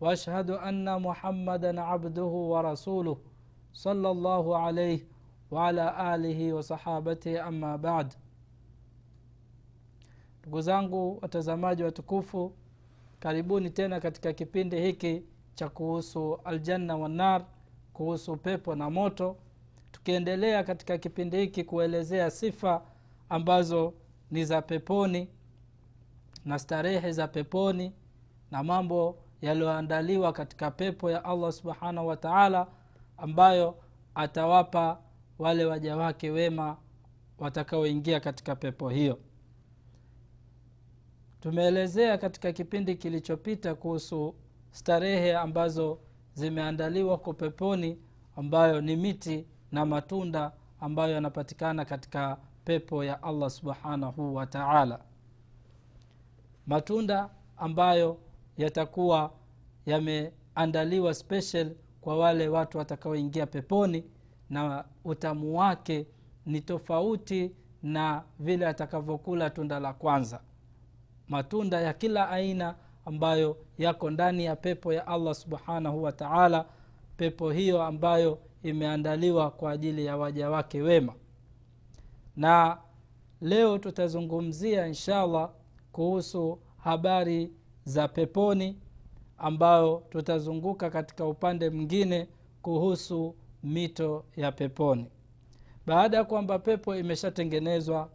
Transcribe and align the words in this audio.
واشهد 0.00 0.50
ان 0.50 1.02
محمدا 1.02 1.80
عبده 1.80 2.22
ورسوله 2.52 3.16
صلى 3.72 4.10
الله 4.10 4.56
عليه 4.58 5.00
وعلى 5.50 5.90
alihi 5.90 6.52
wasahabatihi 6.52 7.38
ama 7.38 7.78
bad 7.78 8.14
ndugu 10.40 10.60
zangu 10.60 11.18
watazamaji 11.22 11.82
watukufu 11.82 12.52
karibuni 13.18 13.70
tena 13.70 14.00
katika 14.00 14.32
kipindi 14.32 14.80
hiki 14.80 15.22
cha 15.54 15.68
kuhusu 15.68 16.38
aljanna 16.44 16.96
wanar 16.96 17.44
kuhusu 17.92 18.36
pepo 18.36 18.74
na 18.74 18.90
moto 18.90 19.36
tukiendelea 19.92 20.64
katika 20.64 20.98
kipindi 20.98 21.36
hiki 21.36 21.64
kuelezea 21.64 22.30
sifa 22.30 22.82
ambazo 23.28 23.94
ni 24.30 24.44
za 24.44 24.62
peponi 24.62 25.28
na 26.44 26.58
starehe 26.58 27.12
za 27.12 27.28
peponi 27.28 27.92
na 28.50 28.62
mambo 28.62 29.18
yaliyoandaliwa 29.41 30.33
katika 30.33 30.71
pepo 30.71 31.11
ya 31.11 31.25
allah 31.25 31.51
subhanahu 31.51 32.07
wa 32.07 32.17
taala 32.17 32.67
ambayo 33.17 33.75
atawapa 34.15 34.99
wale 35.39 35.65
waja 35.65 35.97
wake 35.97 36.29
wema 36.29 36.77
watakaoingia 37.37 38.19
katika 38.19 38.55
pepo 38.55 38.89
hiyo. 38.89 39.19
Tumeelezea 41.41 42.17
katika 42.17 42.51
kipindi 42.51 42.95
kilichopita 42.95 43.75
kuhusu 43.75 44.35
starehe 44.71 45.35
ambazo 45.35 45.99
zimeandaliwa 46.33 47.17
kwa 47.17 47.33
peponi 47.33 47.97
ambayo 48.35 48.81
ni 48.81 48.95
miti 48.95 49.45
na 49.71 49.85
matunda 49.85 50.51
ambayo 50.79 51.13
yanapatikana 51.13 51.85
katika 51.85 52.37
pepo 52.65 53.03
ya 53.03 53.23
allah 53.23 53.49
subhanahu 53.49 54.35
wa 54.35 54.45
taala. 54.47 54.99
Matunda 56.67 57.29
ambayo 57.57 58.17
yatakuwa 58.57 59.31
yameandaliwa 59.85 61.13
special 61.13 61.71
kwa 62.01 62.17
wale 62.17 62.47
watu 62.47 62.77
watakaoingia 62.77 63.45
peponi 63.47 64.03
na 64.49 64.85
utamu 65.03 65.57
wake 65.57 66.07
ni 66.45 66.61
tofauti 66.61 67.51
na 67.83 68.23
vile 68.39 68.67
atakavyokula 68.67 69.49
tunda 69.49 69.79
la 69.79 69.93
kwanza. 69.93 70.41
Matunda 71.27 71.81
ya 71.81 71.93
kila 71.93 72.29
aina 72.29 72.75
ambayo 73.05 73.57
yako 73.77 74.09
ndani 74.09 74.45
ya 74.45 74.55
pepo 74.55 74.93
ya 74.93 75.07
allah 75.07 75.35
subhanahu 75.35 76.03
wa 76.03 76.11
taala 76.11 76.65
pepo 77.17 77.51
hiyo 77.51 77.83
ambayo 77.83 78.39
imeandaliwa 78.63 79.51
kwa 79.51 79.71
ajili 79.71 80.05
ya 80.05 80.17
waja 80.17 80.49
wake 80.49 80.81
wema. 80.81 81.13
Na 82.35 82.77
leo 83.41 83.77
tutazungumzia 83.77 84.87
inshallah 84.87 85.49
kuhusu 85.91 86.59
habari 86.77 87.51
za 87.85 88.07
peponi 88.07 88.77
ambayo 89.37 90.03
tutazunguka 90.09 90.89
katika 90.89 91.25
upande 91.25 91.69
mwingine 91.69 92.27
kuhusu 92.61 93.35
mito 93.63 94.25
ya 94.35 94.51
peponi. 94.51 95.05
Baada 95.85 96.17
ya 96.17 96.23
kwamba 96.23 96.59
pepo 96.59 96.95
imeshatengenezwa 96.95 98.09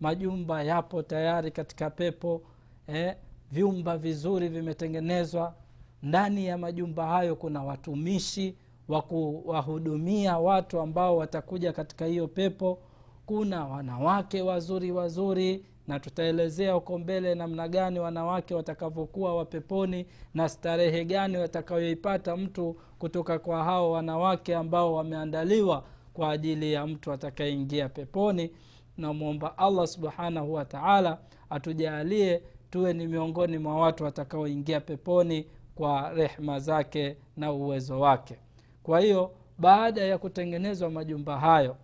majumba 0.00 0.62
yapo 0.62 1.02
tayari 1.02 1.50
katika 1.50 1.90
pepo 1.90 2.42
eh, 2.86 3.16
vyumba 3.52 3.96
vizuri 3.98 4.48
vimetengenezwa. 4.48 5.54
Ndani 6.02 6.46
ya 6.46 6.58
majumba 6.58 7.06
hayo 7.06 7.36
kuna 7.36 7.62
watumishi 7.64 8.54
wa 8.88 9.02
kuwahudumia 9.02 10.38
watu 10.38 10.80
ambao 10.80 11.16
watakuja 11.16 11.72
katika 11.72 12.06
hiyo 12.06 12.28
pepo. 12.28 12.78
Kuna 13.26 13.64
wanawake 13.64 14.42
wazuri 14.42 14.92
wazuri 14.92 15.64
na 15.88 16.00
tutaelezea 16.00 16.72
huko 16.72 16.98
mbele 16.98 17.34
namna 17.34 17.68
gani 17.68 17.98
wanawake 18.00 18.54
watakavyokuwa 18.54 19.36
wapeponi 19.36 20.06
na 20.34 20.48
starehe 20.48 21.04
gani 21.04 21.36
watakayoipata 21.36 22.36
mtu 22.36 22.76
kutoka 22.98 23.38
kwa 23.38 23.64
hao 23.64 23.90
wanawake 23.90 24.56
ambao 24.56 24.94
wameandaliwa 24.94 25.84
kwa 26.14 26.30
ajili 26.30 26.72
ya 26.72 26.86
mtu 26.86 27.12
atakayeingia 27.12 27.88
peponi. 27.88 28.50
Namwomba 28.96 29.58
allah 29.58 29.86
subhanahu 29.86 30.54
wataala 30.54 31.18
atujaalie 31.50 32.42
tuwe 32.70 32.92
ni 32.92 33.06
miongoni 33.06 33.58
mwa 33.58 33.76
watu 33.80 34.04
watakaoingia 34.04 34.80
peponi 34.80 35.46
kwa 35.74 36.10
rehma 36.10 36.58
zake 36.58 37.16
na 37.36 37.52
uwezo 37.52 38.00
wake. 38.00 38.36
Kwa 38.82 39.00
hiyo 39.00 39.30
baada 39.58 40.00
ya 40.02 40.18
kutengenezwa 40.18 40.90
majumba 40.90 41.38
hayo 41.40 41.76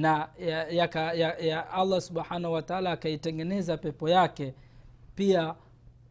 na 0.00 0.28
ya, 0.38 0.68
ya, 0.68 0.88
ya, 1.14 1.38
ya 1.38 1.70
allah 1.70 2.00
subhanahu 2.00 2.54
wataala 2.54 2.90
akaitengeneza 2.92 3.76
pepo 3.76 4.08
yake. 4.08 4.54
Pia 5.14 5.54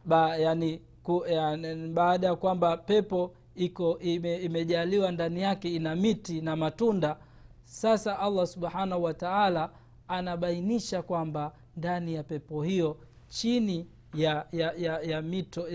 ba, 0.04 0.36
yani, 0.36 0.80
ku, 1.02 1.24
ya, 1.26 1.56
baada 1.94 2.26
ya 2.26 2.36
kwamba 2.36 2.76
pepo 2.76 3.34
iko 3.54 3.98
ime, 3.98 4.36
imejaliwa 4.36 5.12
ndani 5.12 5.40
yake 5.40 5.74
ina 5.74 5.96
miti 5.96 6.40
na 6.40 6.56
matunda 6.56 7.16
sasa 7.64 8.18
allah 8.18 8.46
subhanahu 8.46 9.02
wataala 9.02 9.70
anabainisha 10.08 11.02
kwamba 11.02 11.52
ndani 11.76 12.14
ya 12.14 12.22
pepo 12.22 12.62
hiyo 12.62 12.96
chini 13.28 13.86
ya, 14.14 14.46
ya, 14.52 14.72
ya, 14.78 15.00
ya 15.00 15.22
mito 15.22 15.66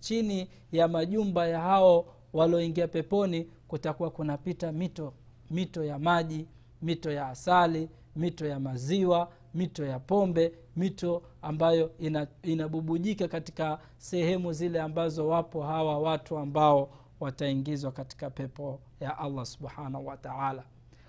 chini 0.00 0.48
ya 0.72 0.88
majumba 0.88 1.46
ya 1.48 1.60
hao 1.60 2.06
walioingia 2.32 2.88
peponi 2.88 3.48
kutakuwa 3.68 4.10
kunapita 4.10 4.72
mito 4.72 5.12
mito 5.50 5.84
ya 5.84 5.98
maji 5.98 6.46
mito 6.82 7.12
ya 7.12 7.28
asali 7.28 7.88
mito 8.16 8.46
ya 8.46 8.60
maziwa 8.60 9.32
mito 9.54 9.84
ya 9.84 9.98
pombe 9.98 10.52
mito 10.76 11.22
ambayo 11.42 11.90
ina, 11.98 12.26
inabubujika 12.42 13.28
katika 13.28 13.78
sehemu 13.98 14.52
zile 14.52 14.80
ambazo 14.80 15.28
wapo 15.28 15.62
hawa 15.62 15.98
watu 15.98 16.38
ambao 16.38 16.90
wataingizwa 17.20 17.92
katika 17.92 18.30
pepo 18.30 18.80
ya 19.00 19.18
allah 19.18 19.46
subhanahu 19.46 20.06
wataala 20.06 20.64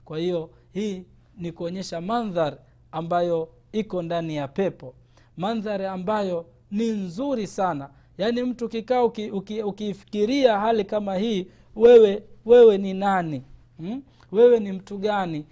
kwa 0.06 0.19
hiyo 0.19 0.50
hii 0.73 1.06
ni 1.38 1.51
kuonyesha 1.51 2.01
mandhar 2.01 2.57
ambayo 2.91 3.50
iko 3.72 4.01
ndani 4.01 4.35
ya 4.35 4.47
pepo. 4.47 4.94
Mandhari 5.38 5.85
ambayo 5.85 6.45
ni 6.72 6.88
nzuri 6.90 7.47
sana. 7.47 7.90
Yaani 8.17 8.44
mtu 8.44 8.66
ukikaa 8.66 9.03
uki, 9.03 9.31
uki 9.61 9.95
hali 10.47 10.85
kama 10.85 11.16
hii 11.16 11.47
wewe 11.76 12.23
wewe 12.46 12.78
ni 12.78 12.93
nani? 12.93 13.43
Hmm? 13.78 14.03
wewe 14.31 14.59
ni 14.59 14.72
mtu 14.72 14.97
gani 14.97 15.46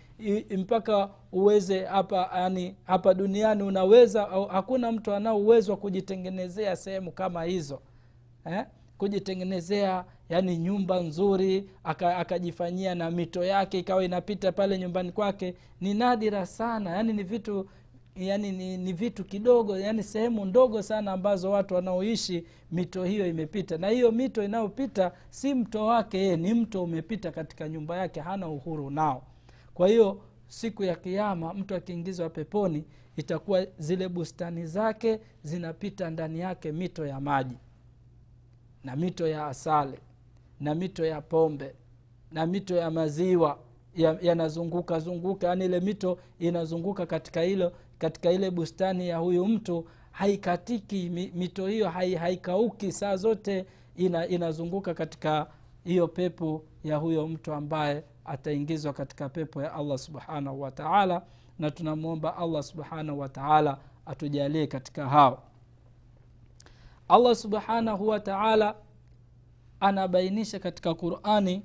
mpaka 0.58 1.10
uweze 1.32 1.86
hapa 1.86 2.30
yani 2.36 2.76
hapa 2.84 3.14
duniani 3.14 3.64
unaweza 3.64 4.24
hakuna 4.52 4.92
mtu 4.92 5.14
anao 5.14 5.38
uwezo 5.40 5.72
wa 5.72 5.78
kujitengenezea 5.78 6.76
sehemu 6.76 7.12
kama 7.12 7.44
hizo 7.44 7.82
eh? 8.46 8.66
kujitengenezea 8.98 10.06
yani 10.30 10.58
nyumba 10.58 11.00
nzuri 11.00 11.70
akajifanyia 11.84 12.92
aka 12.92 12.96
na 13.00 13.12
mito 13.12 13.44
yake 13.44 13.80
ikawa 13.80 14.04
inapita 14.04 14.52
pale 14.52 14.78
nyumbani 14.80 15.12
kwake 15.12 15.56
ni 15.82 15.94
nadira 15.94 16.46
sana 16.46 16.90
yani 16.90 17.14
ni 17.14 17.24
vitu 17.24 17.68
yani 18.16 18.52
ni, 18.52 18.78
ni 18.78 18.94
vitu 18.94 19.24
kidogo 19.24 19.78
yani 19.80 20.04
sehemu 20.04 20.46
ndogo 20.46 20.82
sana 20.82 21.12
ambazo 21.12 21.52
watu 21.52 21.74
wanaoishi 21.74 22.46
mito 22.72 23.04
hiyo 23.04 23.28
imepita 23.28 23.78
na 23.78 23.88
hiyo 23.88 24.12
mito 24.12 24.44
inayopita 24.44 25.12
si 25.30 25.54
mto 25.54 25.86
wake 25.86 26.18
yeye 26.18 26.38
ni 26.38 26.54
mto 26.54 26.84
umepita 26.84 27.32
katika 27.32 27.70
nyumba 27.70 27.98
yake 27.98 28.20
hana 28.20 28.48
uhuru 28.48 28.90
nao 28.90 29.24
kwa 29.82 29.88
hiyo 29.88 30.22
siku 30.48 30.84
ya 30.84 30.96
kiama 30.96 31.54
mtu 31.54 31.76
akiingizwa 31.76 32.30
peponi 32.30 32.84
itakuwa 33.16 33.66
zile 33.78 34.10
bustani 34.10 34.66
zake 34.66 35.20
zinapita 35.44 36.10
ndani 36.10 36.40
yake 36.40 36.72
mito 36.72 37.06
ya 37.06 37.20
maji 37.20 37.58
na 38.84 38.96
mito 38.96 39.28
ya 39.28 39.48
asali 39.48 39.98
na 40.60 40.76
mito 40.76 41.06
ya 41.06 41.22
pombe 41.22 41.76
na 42.32 42.46
mito 42.46 42.76
ya 42.76 42.92
maziwa 42.92 43.60
yanazunguka 44.22 44.94
ya 44.94 45.00
zunguka. 45.00 45.48
Yaani 45.48 45.66
ile 45.66 45.80
mito 45.80 46.18
inazunguka 46.40 47.06
katika 47.06 47.42
hilo 47.42 47.72
katika 47.98 48.32
ile 48.32 48.52
bustani 48.52 49.08
ya 49.08 49.18
huyu 49.18 49.46
mtu 49.46 49.86
haikatiki 50.12 51.10
mito 51.36 51.68
hiyo 51.68 51.90
haikauki. 51.90 52.92
Saa 52.92 53.16
zote 53.16 53.66
ina, 53.96 54.28
inazunguka 54.28 54.94
katika 54.94 55.48
hiyo 55.84 56.08
pepo 56.08 56.64
ya 56.84 56.98
huyo 56.98 57.28
mtu 57.28 57.54
ambaye 57.54 58.04
ataingizwa 58.26 58.94
katika 58.94 59.30
pepo 59.30 59.62
ya 59.62 59.74
allah 59.74 59.98
subhanahu 59.98 60.62
wataala 60.62 61.22
na 61.60 61.72
tunamwomba 61.72 62.38
allah 62.38 62.64
subhanahu 62.64 63.20
wataala 63.20 63.78
atujalie 64.06 64.68
katika 64.68 65.10
hao. 65.10 65.44
Allah 67.08 67.36
subhanahu 67.36 68.08
wataala 68.08 68.76
anabainisha 69.80 70.60
katika 70.60 70.94
qurani 70.94 71.64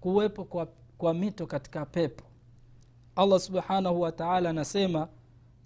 kuwepo 0.00 0.44
kwa, 0.44 0.68
kwa 0.98 1.14
mito 1.14 1.46
katika 1.46 1.86
pepo. 1.86 2.24
Allah 3.16 3.40
subhanahu 3.40 4.00
wataala 4.00 4.50
anasema 4.50 5.08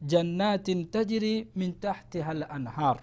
jannatin 0.02 0.86
tajri 0.90 1.48
min 1.56 1.72
tahtiha 1.72 2.34
lanhar 2.34 3.02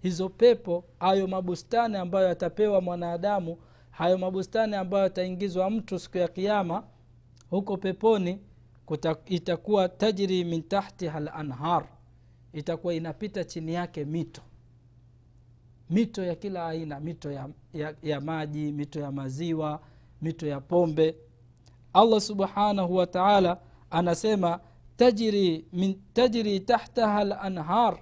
hizo 0.00 0.28
pepo 0.28 0.84
ayo 1.00 1.26
mabustani 1.26 1.96
ambayo 1.96 2.28
yatapewa 2.28 2.80
mwanadamu 2.80 3.58
hayo 3.98 4.18
mabustani 4.18 4.76
ambayo 4.76 5.04
ataingizwa 5.04 5.70
mtu 5.70 5.98
siku 5.98 6.18
ya 6.18 6.28
kiama 6.28 6.84
huko 7.50 7.76
peponi 7.76 8.38
kuta, 8.86 9.16
itakuwa 9.26 9.88
tajri 9.88 10.44
min 10.44 10.62
tahtiha 10.62 11.20
lanhar 11.20 11.86
itakuwa 12.52 12.94
inapita 12.94 13.44
chini 13.44 13.74
yake 13.74 14.04
mito. 14.04 14.42
Mito 15.90 16.24
ya 16.24 16.34
kila 16.34 16.66
aina 16.68 17.00
mito 17.00 17.32
ya, 17.32 17.48
ya, 17.74 17.94
ya 18.02 18.20
maji 18.20 18.72
mito 18.72 19.00
ya 19.00 19.12
maziwa 19.12 19.80
mito 20.22 20.46
ya 20.46 20.60
pombe. 20.60 21.16
Allah 21.92 22.20
subhanahu 22.20 22.96
wa 22.96 23.06
taala 23.06 23.58
anasema 23.90 24.60
tajri, 24.96 25.64
min, 25.72 26.00
tajri 26.12 26.60
tahtaha 26.60 27.24
lanhar 27.24 27.98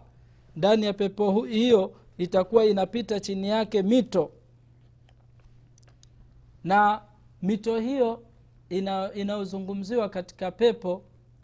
ndani 0.56 0.86
ya 0.86 0.92
pepo 0.92 1.44
hiyo 1.44 1.92
itakuwa 2.18 2.64
inapita 2.64 3.20
chini 3.20 3.48
yake 3.48 3.82
mito 3.82 4.30
na 6.66 7.02
mito 7.42 7.78
hiyo 7.80 8.22
inayozungumziwa 9.14 10.04
ina 10.04 10.08
katika 10.08 10.50
pepo 10.50 11.02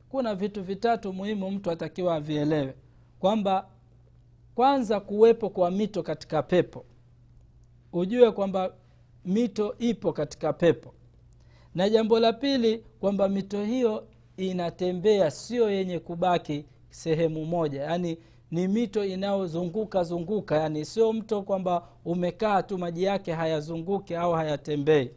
kuna 0.08 0.34
vitu 0.34 0.62
vitatu 0.62 1.12
muhimu 1.12 1.50
mtu 1.50 1.70
atakiwa 1.70 2.14
avielewe. 2.14 2.74
Kwamba 3.20 3.68
kwanza 4.54 5.00
kuwepo 5.00 5.50
kwa 5.50 5.70
mito 5.70 6.02
katika 6.02 6.42
pepo. 6.42 6.84
Ujue 7.92 8.30
kwamba 8.32 8.74
mito 9.24 9.74
ipo 9.78 10.12
katika 10.12 10.52
pepo. 10.52 10.94
Na 11.74 11.88
jambo 11.88 12.20
la 12.20 12.32
pili 12.32 12.78
kwamba 13.00 13.28
mito 13.28 13.64
hiyo 13.64 14.08
inatembea 14.36 15.30
sio 15.30 15.70
yenye 15.70 15.98
kubaki 15.98 16.64
sehemu 16.90 17.44
moja. 17.44 17.82
Yaani 17.82 18.18
ni 18.52 18.68
mito 18.68 19.04
inayozunguka 19.04 20.04
zunguka 20.04 20.56
yani 20.56 20.84
sio 20.84 21.12
mto 21.12 21.42
kwamba 21.42 21.88
umekaa 22.04 22.62
tu 22.62 22.78
maji 22.78 23.02
yake 23.04 23.32
hayazunguki 23.32 24.14
au 24.14 24.32
hayatembei. 24.32 25.10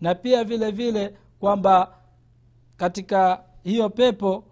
Na 0.00 0.14
pia 0.14 0.44
vile 0.44 0.70
vile 0.70 1.14
kwamba 1.40 1.94
katika 2.76 3.42
hiyo 3.64 3.90
pepo 3.90 4.44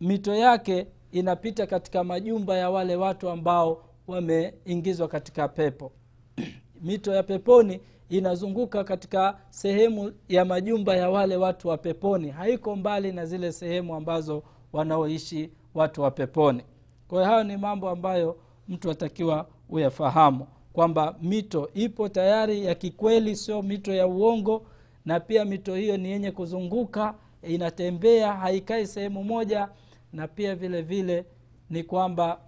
mito 0.00 0.34
yake 0.34 0.86
inapita 1.12 1.66
katika 1.66 2.04
majumba 2.04 2.56
ya 2.56 2.70
wale 2.70 2.96
watu 2.96 3.28
ambao 3.28 3.84
wameingizwa 4.06 5.08
katika 5.08 5.48
pepo. 5.48 5.92
Mito 6.82 7.14
ya 7.14 7.22
peponi 7.22 7.80
inazunguka 8.08 8.84
katika 8.84 9.38
sehemu 9.50 10.12
ya 10.28 10.44
majumba 10.44 10.96
ya 10.96 11.10
wale 11.10 11.36
watu 11.36 11.68
wa 11.68 11.78
peponi. 11.78 12.30
Haiko 12.30 12.76
mbali 12.76 13.12
na 13.12 13.26
zile 13.26 13.52
sehemu 13.52 13.94
ambazo 13.94 14.42
wanaoishi 14.72 15.50
watu 15.74 16.02
wa 16.02 16.10
peponi 16.10 16.62
kwa 17.10 17.18
hiyo 17.18 17.30
hayo 17.30 17.44
ni 17.44 17.56
mambo 17.56 17.88
ambayo 17.88 18.36
mtu 18.68 18.90
atakiwa 18.90 19.46
uyafahamu 19.68 20.46
kwamba 20.72 21.16
mito 21.22 21.70
ipo 21.74 22.08
tayari 22.08 22.64
ya 22.64 22.74
kikweli 22.74 23.36
sio 23.36 23.62
mito 23.62 23.92
ya 23.94 24.06
uongo 24.06 24.66
na 25.04 25.20
pia 25.20 25.44
mito 25.44 25.74
hiyo 25.74 25.96
ni 25.96 26.10
yenye 26.10 26.30
kuzunguka 26.30 27.14
inatembea 27.42 28.32
haikai 28.32 28.86
sehemu 28.86 29.24
moja 29.24 29.68
na 30.12 30.28
pia 30.28 30.54
vile 30.54 30.82
vile 30.82 31.24
ni 31.70 31.84
kwamba 31.84 32.40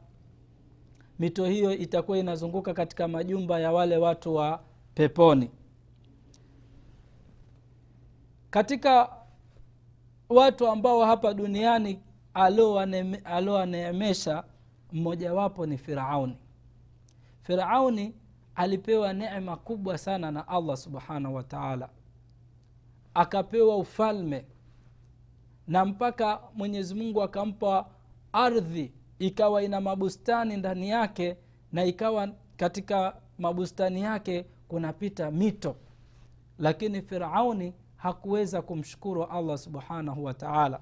mito 1.19 1.45
hiyo 1.47 1.73
itakuwa 1.77 2.19
inazunguka 2.19 2.75
katika 2.75 3.09
majumba 3.09 3.61
ya 3.61 3.73
wale 3.73 3.97
watu 3.97 4.35
wa 4.35 4.61
peponi. 4.95 5.51
Katika 8.51 9.11
watu 10.29 10.69
ambao 10.69 11.05
hapa 11.05 11.35
duniani 11.35 11.99
aliowaneemesha 13.25 14.45
mmojawapo 14.93 15.67
ni 15.67 15.79
firauni. 15.79 16.37
Firauni 17.43 18.15
alipewa 18.55 19.13
neema 19.13 19.57
kubwa 19.57 19.99
sana 19.99 20.31
na 20.31 20.49
allah 20.49 20.77
subhanahu 20.77 21.35
wataala 21.35 21.89
akapewa 23.15 23.77
ufalme 23.77 24.45
na 25.69 25.85
mpaka 25.85 26.41
mwenyezi 26.55 26.95
mungu 26.95 27.23
akampa 27.23 27.87
ardhi 28.33 28.93
ikawa 29.19 29.63
ina 29.63 29.81
mabustani 29.81 30.57
ndani 30.57 30.89
yake 30.89 31.37
na 31.73 31.85
ikawa 31.85 32.29
katika 32.57 33.17
mabustani 33.39 34.01
yake 34.03 34.47
kunapita 34.69 35.31
mito. 35.31 35.77
Lakini 36.59 37.03
firauni 37.03 37.75
hakuweza 37.97 38.63
kumshukuru 38.63 39.25
allah 39.25 39.59
subhanahu 39.59 40.25
wa 40.25 40.35
taala. 40.35 40.81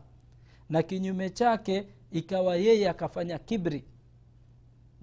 Na 0.69 0.83
kinyume 0.83 1.31
chake 1.31 1.87
ikawa 2.11 2.57
yeye 2.57 2.89
akafanya 2.91 3.39
kibri 3.39 3.85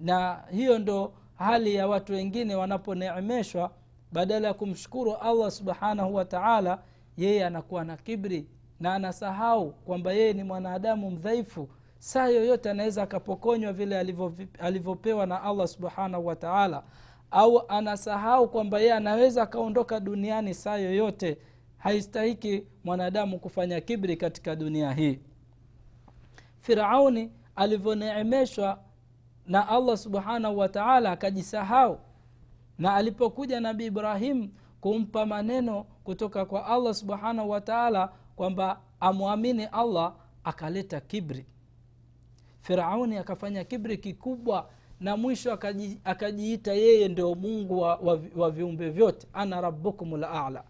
na 0.00 0.44
hiyo 0.50 0.78
ndo 0.78 1.12
hali 1.34 1.74
ya 1.74 1.88
watu 1.88 2.12
wengine 2.12 2.54
wanaponeemeshwa 2.54 3.70
badala 4.12 4.48
ya 4.48 4.54
kumshukuru 4.54 5.14
allah 5.16 5.50
subhanahu 5.50 6.14
wa 6.14 6.24
taala 6.24 6.82
yeye 7.16 7.46
anakuwa 7.46 7.84
na 7.84 7.96
kibri 7.96 8.46
na 8.80 8.94
anasahau 8.94 9.70
kwamba 9.72 10.12
yeye 10.12 10.32
ni 10.32 10.44
mwanadamu 10.44 11.10
mdhaifu. 11.10 11.68
Saa 11.98 12.26
yoyote 12.28 12.70
anaweza 12.70 13.02
akapokonywa 13.02 13.72
vile 13.72 13.98
alivyopewa 14.58 15.26
na 15.26 15.42
allah 15.42 15.68
subhanahu 15.68 16.26
wa 16.26 16.36
taala. 16.36 16.82
Au 17.30 17.62
anasahau 17.68 18.48
kwamba 18.48 18.78
yeye 18.78 18.92
anaweza 18.94 19.42
akaondoka 19.42 20.00
duniani 20.00 20.54
saa 20.54 20.76
yoyote. 20.76 21.38
Haistahiki 21.78 22.64
mwanadamu 22.84 23.38
kufanya 23.38 23.80
kibri 23.80 24.16
katika 24.16 24.56
dunia 24.56 24.92
hii. 24.92 25.18
Firauni 26.60 27.30
alivyoneemeshwa 27.56 28.80
na 29.48 29.68
allah 29.68 29.96
subhanahu 29.96 30.58
wa 30.58 30.68
taala 30.68 31.12
akajisahau. 31.12 31.98
Na 32.78 32.94
alipokuja 32.94 33.60
nabi 33.60 33.86
ibrahim 33.86 34.50
kumpa 34.80 35.26
maneno 35.26 35.84
kutoka 36.04 36.44
kwa 36.44 36.66
allah 36.66 36.94
subhanahu 36.94 37.50
wa 37.50 37.60
taala 37.60 38.12
kwamba 38.36 38.80
amwamini 39.00 39.64
allah 39.64 40.14
akaleta 40.44 41.00
kibri. 41.00 41.46
Firauni 42.60 43.16
akafanya 43.16 43.64
kibri 43.64 43.98
kikubwa 43.98 44.68
na 45.00 45.16
mwisho 45.16 45.52
akaji, 45.52 46.00
akajiita 46.04 46.72
yeye 46.72 47.08
ndio 47.08 47.34
mungu 47.34 47.80
wa, 47.80 47.96
wa, 47.96 48.20
wa 48.36 48.50
viumbe 48.50 48.90
vyote. 48.90 49.26
Ana 49.32 49.60
rabukum 49.60 50.16
lala 50.20 50.64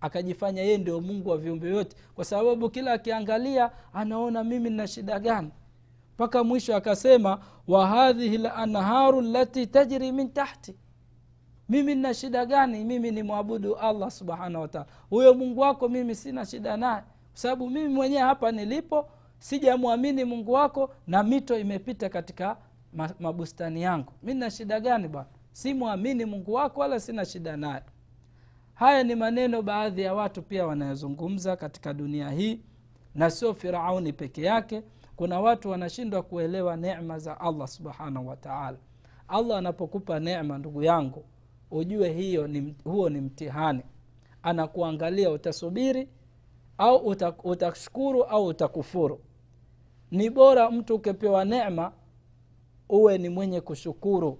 akajifanya 0.00 0.62
yeye 0.62 0.78
ndio 0.78 1.00
mungu 1.00 1.30
wa 1.30 1.38
viumbe 1.38 1.68
vyote. 1.70 1.96
Kwa 2.14 2.24
sababu 2.24 2.70
kila 2.70 2.92
akiangalia 2.92 3.70
anaona 3.92 4.44
mimi 4.44 4.70
nina 4.70 4.86
shida 4.86 5.18
gani 5.20 5.50
mpaka 6.14 6.44
mwisho 6.44 6.76
akasema 6.76 7.38
wa 7.68 7.86
hadhihi 7.86 8.38
lanharu 8.38 9.20
lati 9.20 9.66
tajri 9.66 10.12
min 10.12 10.28
tahti. 10.32 10.76
Mimi 11.68 11.94
nina 11.94 12.14
shida 12.14 12.46
gani? 12.46 12.84
Mimi 12.84 13.10
ni 13.10 13.22
mwabudu 13.22 13.74
allah 13.76 14.10
subhanahu 14.10 14.62
wataala 14.62 14.86
huyo 15.10 15.34
mungu 15.34 15.60
wako 15.60 15.88
mimi 15.88 16.14
sina 16.14 16.46
shida 16.46 16.76
naye. 16.76 17.02
Kwa 17.02 17.40
sababu 17.40 17.70
mimi 17.70 17.88
mwenyewe 17.94 18.22
hapa 18.22 18.52
nilipo 18.52 19.08
sijamwamini 19.38 20.24
mungu 20.24 20.52
wako 20.52 20.94
na 21.06 21.22
mito 21.22 21.58
imepita 21.58 22.08
katika 22.08 22.56
mabustani 23.20 23.82
yangu. 23.82 24.12
Mi 24.22 24.34
nina 24.34 24.50
shida 24.50 24.80
gani 24.80 25.08
bwana? 25.08 25.28
Simwamini 25.52 26.24
mungu 26.24 26.52
wako 26.52 26.80
wala 26.80 27.00
sina 27.00 27.24
shida 27.24 27.56
naye. 27.56 27.82
Haya 28.74 29.02
ni 29.04 29.14
maneno 29.14 29.62
baadhi 29.62 30.02
ya 30.02 30.14
watu 30.14 30.42
pia 30.42 30.66
wanayozungumza 30.66 31.56
katika 31.56 31.94
dunia 31.94 32.30
hii 32.30 32.60
na 33.14 33.30
sio 33.30 33.54
firauni 33.54 34.12
peke 34.12 34.42
yake 34.42 34.82
kuna 35.16 35.40
watu 35.40 35.70
wanashindwa 35.70 36.22
kuelewa 36.22 36.76
nema 36.76 37.18
za 37.18 37.40
allah 37.40 37.68
subhanahu 37.68 38.28
wataala 38.28 38.78
allah 39.28 39.58
anapokupa 39.58 40.20
nema 40.20 40.58
ndugu 40.58 40.82
yangu 40.82 41.24
ujue 41.70 42.12
hiyo 42.12 42.46
ni, 42.46 42.74
huo 42.84 43.08
ni 43.08 43.20
mtihani. 43.20 43.82
Anakuangalia 44.42 45.30
utasubiri 45.30 46.08
au 46.78 46.96
utashukuru 47.44 48.22
au 48.24 48.46
utakufuru. 48.46 49.20
Ni 50.10 50.30
bora 50.30 50.70
mtu 50.70 50.94
ukipewa 50.94 51.44
nema 51.44 51.92
uwe 52.88 53.18
ni 53.18 53.28
mwenye 53.28 53.60
kushukuru. 53.60 54.38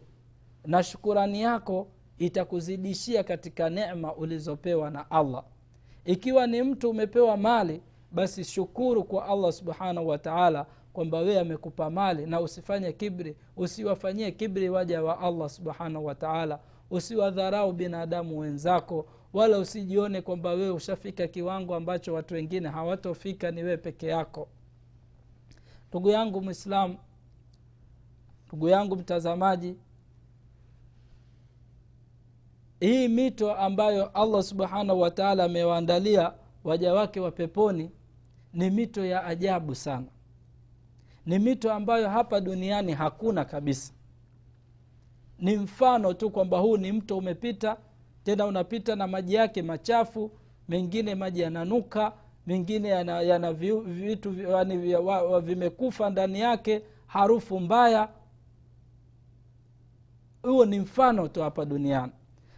Na 0.67 0.83
shukurani 0.83 1.43
yako 1.43 1.89
itakuzidishia 2.19 3.25
katika 3.25 3.71
nema 3.71 4.15
ulizopewa 4.15 4.91
na 4.91 5.11
allah. 5.11 5.45
Ikiwa 6.05 6.47
ni 6.47 6.63
mtu 6.63 6.91
umepewa 6.91 7.37
mali 7.37 7.83
basi 8.13 8.45
shukuru 8.45 9.05
kwa 9.05 9.27
allah 9.27 9.53
subhanahu 9.53 10.09
wataala 10.09 10.67
kwamba 10.93 11.19
wewe 11.19 11.41
amekupa 11.41 11.91
mali 11.91 12.27
na 12.27 12.41
usifanye 12.41 12.93
kibri 12.93 13.37
usiwafanyie 13.57 14.31
kibri 14.33 14.69
waja 14.71 15.03
wa 15.03 15.21
allah 15.21 15.49
subhanahu 15.49 16.05
wataala 16.07 16.59
usiwadharau 16.91 17.73
binadamu 17.73 18.39
wenzako 18.39 19.07
wala 19.33 19.59
usijione 19.59 20.21
kwamba 20.23 20.51
wewe 20.51 20.71
ushafika 20.71 21.27
kiwango 21.29 21.75
ambacho 21.75 22.15
watu 22.15 22.35
wengine 22.35 22.69
hawatofika 22.69 23.51
ni 23.51 23.63
wewe 23.63 23.77
peke 23.77 24.07
yako. 24.07 24.49
Ndugu 25.89 26.09
yangu 26.11 26.43
mwislamu 26.43 26.97
ndugu 28.49 28.69
yangu 28.69 28.97
mtazamaji 28.97 29.77
hii 32.81 33.09
mito 33.09 33.55
ambayo 33.55 34.07
allah 34.07 34.43
subhanahu 34.43 35.01
wataala 35.01 35.45
amewaandalia 35.45 36.33
waja 36.65 36.95
wake 36.95 37.21
wa 37.21 37.31
peponi 37.31 37.91
ni 38.55 38.71
mito 38.71 39.05
ya 39.05 39.25
ajabu 39.25 39.75
sana. 39.75 40.07
Ni 41.27 41.39
mito 41.39 41.73
ambayo 41.73 42.09
hapa 42.09 42.41
duniani 42.41 42.93
hakuna 42.93 43.45
kabisa. 43.45 43.93
Ni 45.39 45.57
mfano 45.57 46.13
tu 46.15 46.31
kwamba 46.31 46.59
huu 46.59 46.77
ni 46.77 46.93
mto 46.93 47.19
umepita 47.19 47.77
tena 48.25 48.47
unapita 48.47 48.97
na 48.97 49.07
maji 49.07 49.35
yake 49.35 49.63
machafu 49.63 50.31
mengine 50.69 51.15
maji 51.15 51.41
yananuka 51.41 52.13
mengine 52.47 52.89
yana, 52.89 53.21
yana 53.23 53.53
vitu 53.53 54.35
yani 54.35 54.77
vimekufa 55.43 56.11
ndani 56.11 56.41
yake 56.41 56.83
harufu 57.07 57.61
mbaya. 57.61 58.09
Huo 60.43 60.65
ni 60.65 60.79
mfano 60.81 61.29
tu 61.29 61.43
hapa 61.43 61.65
duniani. 61.65 62.13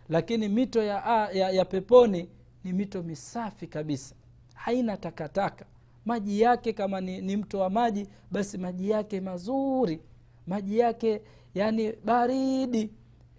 Lakini 0.08 0.48
mito 0.48 0.82
ya, 0.82 1.28
ya, 1.32 1.50
ya 1.50 1.64
peponi 1.64 2.28
ni 2.64 2.72
mito 2.72 3.02
misafi 3.02 3.66
kabisa. 3.66 4.14
Haina 4.54 4.96
takataka 4.96 5.64
maji 6.04 6.40
yake 6.40 6.72
kama 6.72 7.00
ni, 7.00 7.20
ni 7.20 7.36
mto 7.36 7.58
wa 7.58 7.70
maji 7.70 8.06
basi 8.30 8.58
maji 8.58 8.90
yake 8.90 9.20
mazuri. 9.20 10.00
Maji 10.46 10.78
yake 10.78 11.22
yani 11.54 11.92
baridi. 12.04 12.90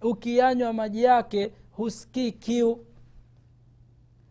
Ukiyanywa 0.02 0.72
maji 0.72 1.02
yake 1.02 1.52
husikii 1.70 2.32
kiu. 2.32 2.78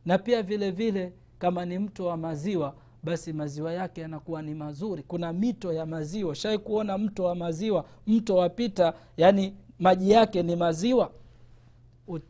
Na 0.05 0.17
pia 0.17 0.43
vile 0.43 0.71
vile 0.71 1.13
kama 1.39 1.65
ni 1.65 1.79
mto 1.79 2.05
wa 2.05 2.17
maziwa 2.17 2.75
basi 3.03 3.33
maziwa 3.33 3.73
yake 3.73 4.01
yanakuwa 4.01 4.41
ni 4.41 4.53
mazuri. 4.53 5.03
Kuna 5.03 5.33
mito 5.33 5.73
ya 5.73 5.85
maziwa. 5.85 6.35
Shai 6.35 6.57
kuona 6.57 6.97
mto 6.97 7.23
wa 7.23 7.35
maziwa? 7.35 7.85
Mto 8.07 8.35
wapita 8.35 8.93
yani 9.17 9.55
maji 9.79 10.11
yake 10.11 10.43
ni 10.43 10.55
maziwa. 10.55 11.11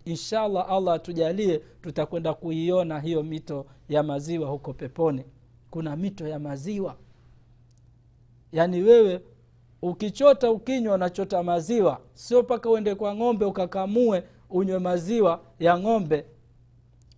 Inshallah 0.06 0.70
allah 0.72 0.94
atujalie 0.96 1.62
tutakwenda 1.82 2.34
kuiona 2.34 3.00
hiyo 3.00 3.24
mito 3.24 3.66
ya 3.90 4.04
maziwa 4.04 4.50
huko 4.50 4.74
peponi 4.74 5.24
kuna 5.76 5.96
mito 5.96 6.28
ya 6.28 6.40
maziwa. 6.40 6.96
Yaani 8.52 8.82
wewe 8.82 9.22
ukichota 9.82 10.52
ukinywa 10.52 10.96
unachota 10.96 11.44
maziwa. 11.44 12.00
Sio 12.14 12.42
mpaka 12.42 12.70
uende 12.70 12.96
kwa 12.96 13.16
ng'ombe 13.16 13.46
ukakamue 13.46 14.24
unywe 14.50 14.80
maziwa 14.80 15.42
ya 15.60 15.80
ng'ombe. 15.80 16.26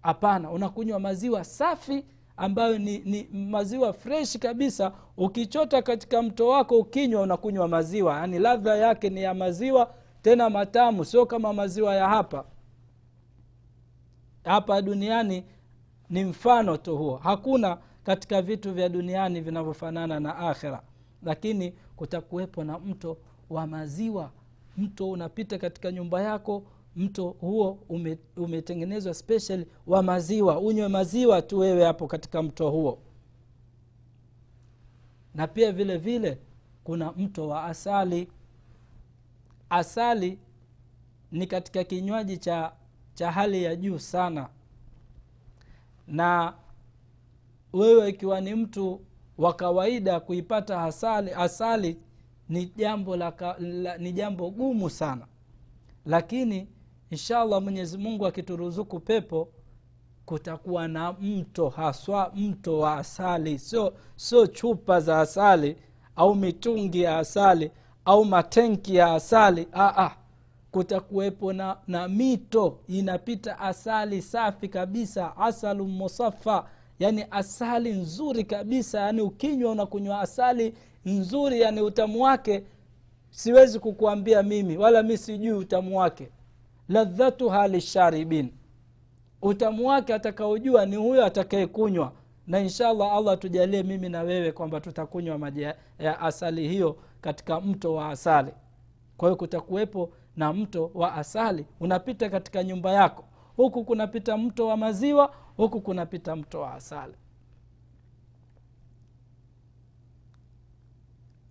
Hapana 0.02 0.52
unakunywa 0.52 1.00
maziwa 1.00 1.44
safi 1.44 2.06
ambayo 2.38 2.78
ni, 2.78 2.98
ni 3.00 3.24
maziwa 3.34 3.94
fresh 3.94 4.38
kabisa. 4.38 4.92
Ukichota 5.18 5.82
katika 5.82 6.22
mto 6.22 6.48
wako 6.48 6.78
ukinywa 6.80 7.22
unakunywa 7.22 7.68
maziwa. 7.68 8.14
Yaani 8.14 8.40
ladha 8.40 8.76
yake 8.76 9.10
ni 9.10 9.22
ya 9.24 9.34
maziwa 9.34 9.94
tena 10.22 10.50
matamu. 10.50 11.06
Sio 11.06 11.26
kama 11.26 11.54
maziwa 11.54 11.96
ya 11.96 12.08
hapa. 12.10 12.46
Hapa 14.44 14.82
duniani 14.82 15.44
ni 16.10 16.24
mfano 16.24 16.78
tu 16.78 16.98
huo. 16.98 17.18
Hakuna 17.18 17.78
katika 18.08 18.42
vitu 18.42 18.74
vya 18.74 18.90
duniani 18.90 19.42
vinavyofanana 19.42 20.20
na 20.20 20.36
akhira 20.38 20.82
lakini 21.24 21.72
kutakuwepo 21.96 22.64
na 22.64 22.80
mto 22.80 23.18
wa 23.50 23.68
maziwa. 23.68 24.32
Mto 24.78 25.10
unapita 25.12 25.58
katika 25.58 25.92
nyumba 25.92 26.22
yako 26.22 26.64
mto 26.96 27.30
huo 27.30 27.80
ume, 27.90 28.18
umetengenezwa 28.38 29.14
special 29.14 29.66
wa 29.88 30.04
maziwa. 30.04 30.60
Unywe 30.60 30.88
maziwa 30.88 31.42
tu 31.42 31.60
wewe 31.60 31.86
hapo 31.86 32.08
katika 32.08 32.44
mto 32.44 32.70
huo. 32.70 33.00
Na 35.36 35.48
pia 35.48 35.72
vile 35.72 35.98
vile 35.98 36.38
kuna 36.84 37.12
mto 37.12 37.48
wa 37.48 37.64
asali. 37.64 38.28
Asali 39.70 40.40
ni 41.32 41.48
katika 41.48 41.84
kinywaji 41.84 42.38
cha 42.38 42.72
cha 43.14 43.32
hali 43.32 43.64
ya 43.64 43.76
juu 43.76 44.00
sana. 44.00 44.50
Na 46.08 46.54
wewe 47.74 48.10
ikiwa 48.10 48.42
ni 48.42 48.56
mtu 48.56 49.02
wa 49.38 49.54
kawaida 49.54 50.20
kuipata 50.20 50.82
asali 50.84 51.32
asali 51.32 52.00
ni 52.50 52.66
jambo 52.66 53.16
la, 53.18 53.34
la, 53.60 53.98
ni 53.98 54.12
jambo 54.12 54.50
gumu 54.50 54.90
sana. 54.90 55.28
Lakini 56.06 56.68
inshallah 57.10 57.62
mwenyezi 57.62 57.98
mungu 57.98 58.28
akituruzuku 58.28 59.00
pepo 59.00 59.50
kutakuwa 60.26 60.88
na 60.88 61.14
mto 61.14 61.70
haswa 61.70 62.32
mto 62.36 62.80
wa 62.80 62.98
asali. 62.98 63.60
Sio 63.60 63.94
sio 64.16 64.48
chupa 64.48 65.00
za 65.00 65.20
asali 65.20 65.76
au 66.16 66.36
mitungi 66.36 67.02
ya 67.02 67.18
asali 67.20 67.72
au 68.06 68.26
matenki 68.26 68.96
ya 68.96 69.14
asali. 69.14 69.68
Aa, 69.74 70.12
kutakuwepo 70.72 71.54
na, 71.54 71.78
na 71.88 72.08
mito. 72.08 72.80
Inapita 72.88 73.60
asali 73.60 74.22
safi 74.22 74.68
kabisa 74.68 75.38
asalu 75.38 75.88
musafa 75.88 76.70
yani 77.00 77.26
asali 77.32 77.92
nzuri 77.94 78.44
kabisa 78.44 79.00
yani 79.00 79.22
ukinywa 79.22 79.72
unakunywa 79.72 80.20
asali 80.22 80.74
nzuri 81.06 81.62
yani 81.62 81.82
utamu 81.82 82.22
wake 82.22 82.64
siwezi 83.30 83.80
kukuambia 83.80 84.44
mimi 84.44 84.78
wala 84.78 85.04
mi 85.04 85.18
sijui 85.18 85.52
utamu 85.54 85.98
wake. 86.00 86.30
Ladhatuha 86.90 87.68
lisharibin. 87.68 88.50
Utamu 89.42 89.88
wake 89.88 90.14
atakaojua 90.14 90.86
ni 90.86 90.96
huyo 90.96 91.26
atakayekunywa. 91.26 92.12
Na 92.48 92.60
inshallah 92.60 93.14
allah 93.14 93.40
tujalie 93.40 93.84
mimi 93.84 94.10
na 94.10 94.22
wewe 94.22 94.52
kwamba 94.52 94.82
tutakunywa 94.82 95.38
maji 95.38 95.62
ya- 95.62 96.20
asali 96.20 96.68
hiyo 96.68 96.98
katika 97.22 97.62
mto 97.62 97.94
wa 97.94 98.10
asali. 98.10 98.52
Kwa 99.18 99.30
hiyo 99.30 99.36
kutakuwepo 99.36 100.10
na 100.36 100.54
mto 100.54 100.92
wa 100.94 101.14
asali. 101.16 101.66
Unapita 101.80 102.30
katika 102.30 102.64
nyumba 102.64 102.92
yako 102.92 103.24
huku 103.58 103.84
kunapita 103.84 104.38
mto 104.38 104.68
wa 104.68 104.78
maziwa 104.78 105.34
huku 105.58 105.82
kunapita 105.82 106.36
mto 106.36 106.62
wa 106.62 106.74
asali. 106.74 107.14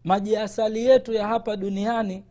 Maji 0.05 0.33
ya 0.33 0.43
asali 0.43 0.85
yetu 0.87 1.13
ya 1.13 1.27
hapa 1.29 1.57
duniani 1.57 2.25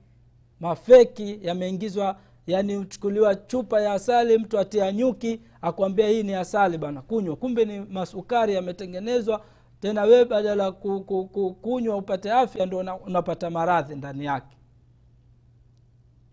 mafeki 0.59 1.39
yameingizwa 1.41 2.19
yani 2.47 2.77
uchukuliwa 2.77 3.35
chupa 3.35 3.81
ya 3.81 3.93
asali 3.93 4.37
mtu 4.37 4.59
atia 4.59 4.91
nyuki 4.91 5.41
akwambia 5.61 6.07
hii 6.07 6.23
ni 6.23 6.33
asali 6.33 6.77
bana 6.77 7.01
kunywa. 7.01 7.35
Kumbe 7.35 7.65
ni 7.65 7.79
masukari 7.79 8.53
yametengenezwa 8.53 9.45
tena 9.79 10.03
wewe 10.03 10.25
badala 10.25 10.63
ya 10.63 10.71
ku, 10.71 11.01
ku, 11.01 11.25
ku, 11.25 11.53
kunywa 11.53 11.97
upate 11.97 12.31
afya 12.31 12.65
ndo 12.65 12.77
unapata 13.05 13.49
maradhi 13.49 13.95
ndani 13.95 14.25
yake. 14.25 14.57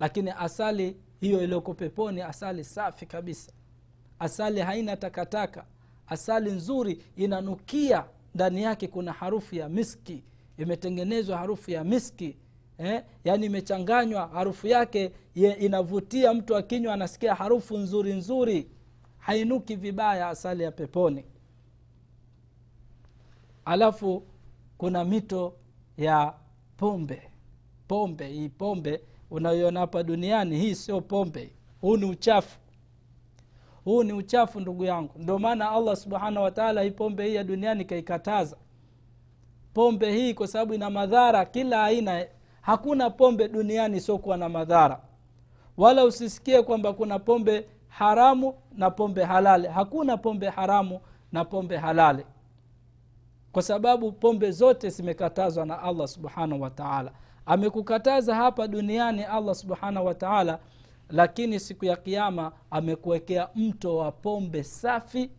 Lakini 0.00 0.30
asali 0.30 0.96
hiyo 1.22 1.42
iliyoko 1.44 1.74
peponi 1.74 2.20
asali 2.22 2.64
safi 2.64 3.06
kabisa. 3.06 3.52
Asali 4.18 4.60
haina 4.60 4.96
takataka. 4.96 5.64
Asali 6.06 6.50
nzuri 6.52 7.02
inanukia. 7.16 8.04
Ndani 8.34 8.62
yake 8.62 8.88
kuna 8.88 9.12
harufu 9.12 9.54
ya 9.54 9.68
miski. 9.68 10.22
Imetengenezwa 10.58 11.38
harufu 11.38 11.70
ya 11.70 11.84
miski 11.84 12.36
eh? 12.78 13.02
yaani 13.24 13.46
imechanganywa 13.46 14.26
harufu 14.28 14.66
yake 14.66 15.12
ye, 15.34 15.52
inavutia 15.52 16.34
mtu 16.34 16.56
akinywa 16.56 16.94
anasikia 16.94 17.34
harufu 17.34 17.78
nzuri 17.78 18.12
nzuri. 18.14 18.70
Hainuki 19.18 19.76
vibaya 19.76 20.28
asali 20.28 20.62
ya 20.62 20.72
peponi. 20.72 21.24
Alafu 23.64 24.22
kuna 24.78 25.04
mito 25.04 25.56
ya 25.96 26.34
pombe. 26.76 27.22
Pombe 27.88 28.28
hii 28.28 28.48
pombe 28.48 29.00
unayoona 29.32 29.80
hapa 29.80 30.02
duniani 30.02 30.58
hii 30.58 30.74
sio 30.74 31.00
pombe. 31.00 31.52
Huu 31.80 31.96
ni 31.96 32.04
uchafu. 32.04 32.58
Huu 33.84 34.02
ni 34.02 34.12
uchafu 34.12 34.60
ndugu 34.60 34.84
yangu. 34.84 35.12
Ndio 35.16 35.38
maana 35.38 35.70
allah 35.70 35.96
subhanahu 35.96 36.44
wataala 36.44 36.82
hii 36.82 36.90
pombe 36.90 37.26
hii 37.26 37.34
ya 37.34 37.44
duniani 37.44 37.84
kaikataza 37.84 38.56
pombe 39.74 40.12
hii 40.12 40.34
kwa 40.34 40.46
sababu 40.48 40.74
ina 40.74 40.90
madhara 40.90 41.44
kila 41.44 41.84
aina. 41.84 42.26
Hakuna 42.60 43.10
pombe 43.10 43.48
duniani 43.48 43.96
isiokuwa 43.96 44.36
na 44.36 44.48
madhara. 44.48 45.00
Wala 45.76 46.04
usisikie 46.04 46.62
kwamba 46.62 46.92
kuna 46.92 47.18
pombe 47.18 47.66
haramu 47.88 48.54
na 48.76 48.90
pombe 48.90 49.24
halali. 49.24 49.68
Hakuna 49.68 50.16
pombe 50.16 50.48
haramu 50.48 51.00
na 51.32 51.44
pombe 51.44 51.76
halali. 51.76 52.24
Kwa 53.52 53.62
sababu 53.62 54.12
pombe 54.12 54.50
zote 54.50 54.88
zimekatazwa 54.90 55.66
na 55.66 55.82
allah 55.82 56.08
subhanahu 56.08 56.62
wataala 56.62 57.12
amekukataza 57.46 58.34
hapa 58.34 58.68
duniani 58.68 59.22
allah 59.24 59.54
subhanahu 59.54 60.06
wataala 60.06 60.58
lakini 61.10 61.60
siku 61.60 61.84
ya 61.84 61.96
kiama 61.96 62.52
amekuwekea 62.70 63.48
mto 63.54 63.96
wa 63.96 64.12
pombe 64.12 64.62
safi 64.62 65.30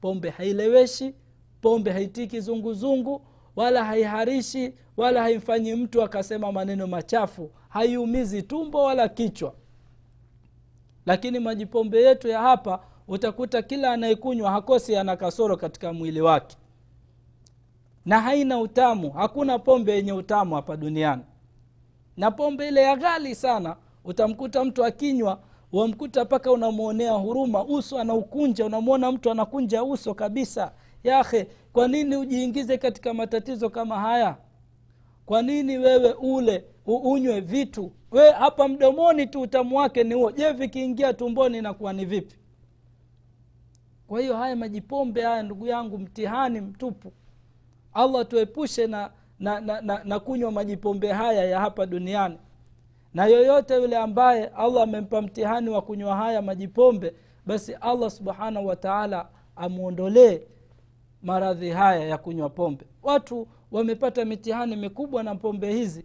pombe 0.00 0.30
haileweshi 0.30 1.14
pombe 1.60 1.90
haitiki 1.92 2.40
zunguzungu 2.40 3.26
wala 3.56 3.84
haiharishi 3.84 4.74
wala 4.96 5.22
haimfanyi 5.22 5.74
mtu 5.74 6.02
akasema 6.02 6.52
maneno 6.52 6.86
machafu 6.86 7.50
haiumizi 7.68 8.42
tumbo 8.42 8.84
wala 8.84 9.08
kichwa. 9.08 9.54
Lakini 11.06 11.38
majipombe 11.38 12.02
yetu 12.02 12.28
ya 12.28 12.40
hapa 12.40 12.80
utakuta 13.08 13.62
kila 13.62 13.92
anayekunywa 13.92 14.50
hakosi 14.50 14.96
ana 14.96 15.16
kasoro 15.16 15.56
katika 15.56 15.92
mwili 15.92 16.20
wake. 16.20 16.56
Na 18.06 18.20
haina 18.20 18.58
utamu 18.58 19.10
hakuna 19.10 19.58
pombe 19.58 19.92
yenye 19.92 20.12
utamu 20.12 20.54
hapa 20.54 20.76
duniani 20.76 21.22
na 22.16 22.30
pombe 22.30 22.68
ile 22.68 22.82
ya 22.82 22.96
ghali 22.96 23.34
sana 23.34 23.76
utamkuta 24.04 24.64
mtu 24.64 24.84
akinywa 24.84 25.40
wamkuta 25.72 26.24
mpaka 26.24 26.52
unamwonea 26.52 27.12
huruma 27.12 27.64
uso 27.64 27.98
anaukunja 27.98 28.66
unamwona 28.66 29.12
mtu 29.12 29.30
anakunja 29.30 29.84
uso 29.84 30.14
kabisa. 30.14 30.72
Yahe 31.04 31.46
kwa 31.72 31.88
nini 31.88 32.16
ujiingize 32.16 32.78
katika 32.78 33.14
matatizo 33.14 33.70
kama 33.70 34.00
haya? 34.00 34.36
Kwa 35.26 35.42
nini 35.42 35.78
wewe 35.78 36.12
ule 36.12 36.64
unywe 36.86 37.40
vitu? 37.40 37.92
We 38.10 38.30
hapa 38.30 38.68
mdomoni 38.68 39.26
tu 39.26 39.40
utamu 39.40 39.76
wake 39.76 40.04
ni 40.04 40.14
huo. 40.14 40.32
Je 40.32 40.52
vikiingia 40.52 41.12
tumboni 41.14 41.58
inakuwa 41.58 41.92
ni 41.92 42.04
vipi? 42.04 42.36
Kwa 44.08 44.20
hiyo 44.20 44.36
haya 44.36 44.56
majipombe 44.56 45.22
haya 45.22 45.42
ndugu 45.42 45.66
yangu 45.66 45.98
mtihani 45.98 46.60
mtupu. 46.60 47.12
Allah 47.92 48.28
tuepushe 48.28 48.86
na 48.86 49.10
na, 49.38 49.60
na, 49.60 49.80
na, 49.80 50.00
na 50.04 50.18
kunywa 50.20 50.50
majipombe 50.52 51.12
haya 51.12 51.44
ya 51.44 51.60
hapa 51.60 51.86
duniani. 51.86 52.38
Na 53.14 53.26
yoyote 53.26 53.74
yule 53.74 53.96
ambaye 53.96 54.46
allah 54.46 54.82
amempa 54.82 55.22
mtihani 55.22 55.70
wa 55.70 55.82
kunywa 55.82 56.16
haya 56.16 56.42
majipombe 56.42 57.14
basi 57.46 57.74
allah 57.74 58.10
subhanahu 58.10 58.66
wataala 58.66 59.28
amwondolee 59.56 60.40
maradhi 61.22 61.70
haya 61.70 62.04
ya 62.04 62.18
kunywa 62.18 62.48
pombe. 62.50 62.86
Watu 63.02 63.48
wamepata 63.72 64.24
mitihani 64.24 64.76
mikubwa 64.76 65.22
na 65.22 65.34
pombe 65.34 65.72
hizi 65.72 66.04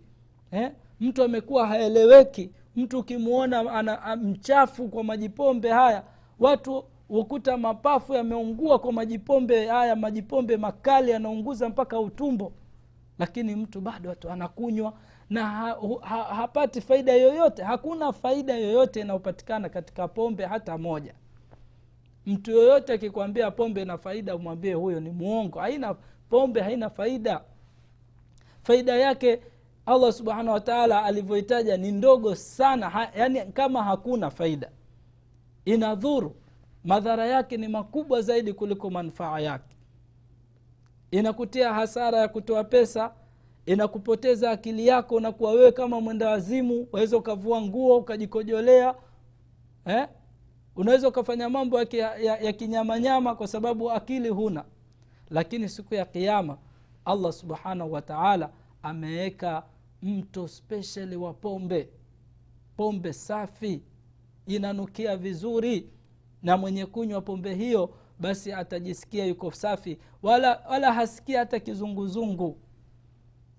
eh? 0.52 0.72
mtu 1.00 1.24
amekuwa 1.24 1.68
haeleweki. 1.68 2.50
Mtu 2.76 3.00
ukimwona 3.00 3.72
ana 3.74 4.16
mchafu 4.16 4.88
kwa 4.88 5.04
majipombe 5.04 5.70
haya 5.70 6.04
watu 6.40 6.84
hukuta 7.08 7.58
mapafu 7.58 8.14
yameungua 8.14 8.80
kwa 8.80 8.94
majipombe 8.94 9.68
haya 9.68 9.96
majipombe 9.96 10.58
makali 10.58 11.12
yanaunguza 11.12 11.70
mpaka 11.70 12.00
utumbo 12.00 12.52
lakini 13.20 13.56
mtu 13.56 13.82
bado 13.82 14.16
tu 14.16 14.30
anakunywa 14.30 14.94
na 15.30 15.46
ha, 15.46 15.78
ha, 16.02 16.24
hapati 16.24 16.82
faida 16.82 17.14
yoyote. 17.14 17.64
Hakuna 17.64 18.14
faida 18.14 18.54
yoyote 18.58 19.02
inayopatikana 19.02 19.70
katika 19.70 20.08
pombe 20.08 20.46
hata 20.46 20.78
moja. 20.78 21.14
Mtu 22.26 22.52
yoyote 22.52 22.94
akikwambia 22.94 23.52
pombe 23.52 23.82
ina 23.82 23.98
faida 23.98 24.36
umwambie 24.36 24.74
huyo 24.74 25.00
ni 25.00 25.10
mwongo 25.10 25.60
haina 25.60 25.96
pombe 26.30 26.62
haina 26.62 26.90
faida. 26.90 27.42
Faida 28.64 28.96
yake 28.96 29.42
allah 29.86 30.14
subhanahu 30.14 30.50
wataala 30.54 31.04
alivyohitaja 31.04 31.78
ni 31.78 31.92
ndogo 31.92 32.36
sana. 32.36 32.90
Ha, 32.90 33.12
yani 33.16 33.42
kama 33.42 33.84
hakuna 33.84 34.30
faida 34.30 34.70
inadhuru. 35.66 36.36
Madhara 36.84 37.26
yake 37.26 37.58
ni 37.58 37.68
makubwa 37.68 38.22
zaidi 38.22 38.54
kuliko 38.54 38.90
manufaa 38.90 39.40
yake 39.40 39.69
inakutia 41.12 41.74
hasara 41.74 42.18
ya 42.18 42.28
kutoa 42.28 42.64
pesa 42.64 43.14
inakupoteza 43.66 44.52
akili 44.52 44.88
yako 44.88 45.16
unakuwa 45.16 45.52
wewe 45.52 45.72
kama 45.72 46.02
mwenda 46.02 46.30
wazimu 46.30 46.88
waweza 46.92 47.18
ukavua 47.18 47.62
nguo 47.62 47.98
ukajikojolea 47.98 48.96
eh? 49.86 50.08
unaweza 50.76 51.08
ukafanya 51.08 51.50
mambo 51.50 51.80
ya, 51.82 51.88
ya, 52.18 52.38
ya 52.38 52.54
kinyamanyama 52.54 53.36
kwa 53.36 53.48
sababu 53.48 53.92
akili 53.92 54.30
huna. 54.30 54.66
Lakini 55.30 55.70
siku 55.70 55.96
ya 55.96 56.06
kiama 56.06 56.58
allah 57.06 57.32
subhanahu 57.34 57.92
wataala 57.94 58.50
ameweka 58.84 59.64
mto 60.02 60.48
speshali 60.48 61.16
wa 61.16 61.34
pombe. 61.34 61.90
Pombe 62.78 63.14
safi. 63.14 63.82
Inanukia 64.48 65.18
vizuri. 65.18 65.90
Na 66.44 66.58
mwenye 66.58 66.86
kunywa 66.86 67.22
pombe 67.22 67.54
hiyo 67.56 67.90
basi 68.20 68.54
atajisikia 68.54 69.26
yuko 69.26 69.52
safi 69.52 69.98
wala 70.24 70.62
wala 70.70 70.94
hasikia 70.94 71.40
hata 71.40 71.60
kizunguzungu. 71.60 72.58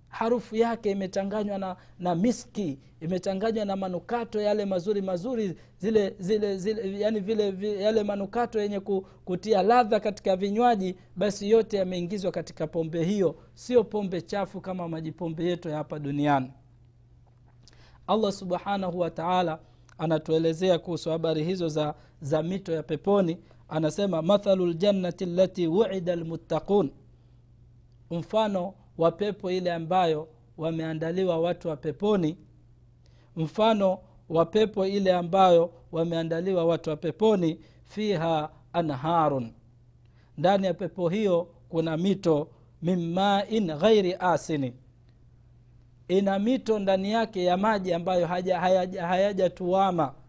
Harufu 0.09 0.57
yake 0.57 0.91
imechanganywa 0.91 1.59
na, 1.59 1.77
na 1.99 2.15
miski 2.15 2.79
imechanganywa 3.01 3.65
na 3.65 3.77
manukato 3.77 4.41
yale 4.41 4.65
mazuri 4.65 5.03
mazuri 5.03 5.57
zile 5.79 6.15
zile, 6.19 6.57
zile 6.59 7.01
yani 7.01 7.21
vile, 7.21 7.51
vile 7.51 7.83
yale 7.83 8.03
manukato 8.03 8.61
yenye 8.61 8.81
kutia 9.25 9.63
ladha 9.63 10.01
katika 10.01 10.37
vinywaji 10.37 10.97
basi 11.17 11.51
yote 11.51 11.77
yameingizwa 11.77 12.33
katika 12.33 12.67
pombe 12.67 13.05
hiyo. 13.05 13.37
Sio 13.55 13.85
pombe 13.85 14.21
chafu 14.21 14.61
kama 14.61 14.89
majipombe 14.89 15.45
yetu 15.45 15.69
ya 15.69 15.77
hapa 15.77 15.99
duniani. 15.99 16.53
Allah 18.07 18.33
subhanahu 18.33 18.99
wataala 18.99 19.59
anatuelezea 19.99 20.79
kuhusu 20.79 21.11
habari 21.11 21.45
hizo 21.45 21.69
za, 21.69 21.95
za 22.21 22.43
mito 22.43 22.73
ya 22.73 22.83
peponi 22.83 23.39
anasema 23.71 24.23
mathalu 24.23 24.67
ljannati 24.67 25.27
lati 25.27 25.67
wuida 25.67 26.17
lmuttaqun 26.17 26.91
mfano 28.11 28.75
wa 28.99 29.13
pepo 29.13 29.51
ile 29.51 29.73
ambayo 29.73 30.29
wameandaliwa 30.59 31.39
watu 31.39 31.69
wa 31.69 31.77
peponi. 31.77 32.37
Mfano 33.37 33.99
wa 34.29 34.47
pepo 34.47 34.87
ile 34.87 35.13
ambayo 35.15 35.73
wameandaliwa 35.93 36.65
watu 36.65 36.91
wa 36.91 36.97
peponi 36.97 37.61
fiha 37.85 38.51
anharun. 38.73 39.53
Ndani 40.39 40.67
ya 40.67 40.75
pepo 40.75 41.09
hiyo 41.09 41.49
kuna 41.69 41.97
mito 41.97 42.49
min 42.83 43.13
main 43.13 43.67
ghairi 43.77 44.15
asini. 44.19 44.73
Ina 46.09 46.39
mito 46.39 46.79
ndani 46.79 47.13
yake 47.13 47.45
ya 47.45 47.57
maji 47.57 47.93
ambayo 47.95 48.27
hayajatuama 48.27 50.03
hayaja 50.05 50.20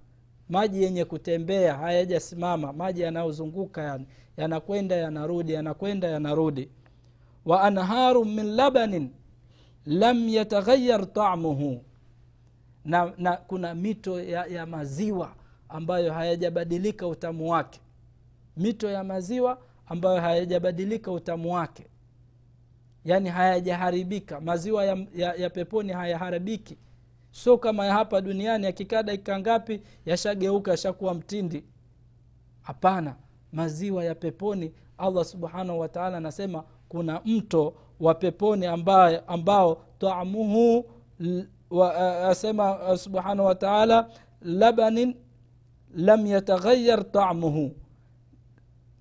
maji 0.52 0.84
yenye 0.84 1.06
kutembea 1.06 1.74
hayajasimama 1.78 2.74
maji 2.74 3.02
yanayozunguka 3.02 3.82
yani 3.82 4.06
yanakwenda 4.38 4.96
yanarudi 4.96 5.54
yanakwenda 5.54 6.08
yanarudi. 6.08 6.70
Wa 7.46 7.62
anharu 7.64 8.26
min 8.26 8.46
labanin 8.56 9.10
lam 9.86 10.30
yataghayar 10.30 11.14
tamuhu 11.14 11.84
na, 12.86 13.14
na 13.18 13.38
kuna 13.38 13.76
mito 13.76 14.22
ya, 14.22 14.46
ya 14.46 14.66
maziwa 14.66 15.36
ambayo 15.70 16.14
hayajabadilika 16.14 17.08
utamu 17.08 17.52
wake. 17.52 17.80
Mito 18.58 18.90
ya 18.90 19.04
maziwa 19.04 19.62
ambayo 19.86 20.22
hayajabadilika 20.22 21.12
utamu 21.12 21.54
wake. 21.54 21.86
Yaani 23.06 23.30
hayajaharibika. 23.30 24.42
Maziwa 24.42 24.86
ya, 24.86 24.98
ya, 25.16 25.34
ya 25.34 25.50
peponi 25.50 25.94
hayaharibiki 25.94 26.78
sio 27.32 27.58
kama 27.58 27.86
ya 27.86 27.94
hapa 27.94 28.22
duniani 28.22 28.68
akikaa 28.68 29.04
dakika 29.04 29.40
ngapi 29.40 29.82
yashageuka 30.06 30.72
yashakuwa 30.72 31.14
mtindi. 31.14 31.64
Hapana. 32.62 33.16
Maziwa 33.54 34.04
ya 34.06 34.16
peponi 34.16 34.74
allah 34.98 35.26
subhanahu 35.26 35.80
wataala 35.80 36.18
anasema 36.18 36.64
kuna 36.90 37.22
mto 37.26 37.74
wa 38.00 38.14
peponi 38.16 38.66
ambao, 38.66 39.20
ambao 39.28 39.84
tamuhu 40.00 40.86
asema 42.30 42.98
subhanahu 42.98 43.48
wataala 43.48 44.10
labanin 44.42 45.16
lam 45.96 46.26
yataghayar 46.28 47.12
tamuhu 47.12 47.72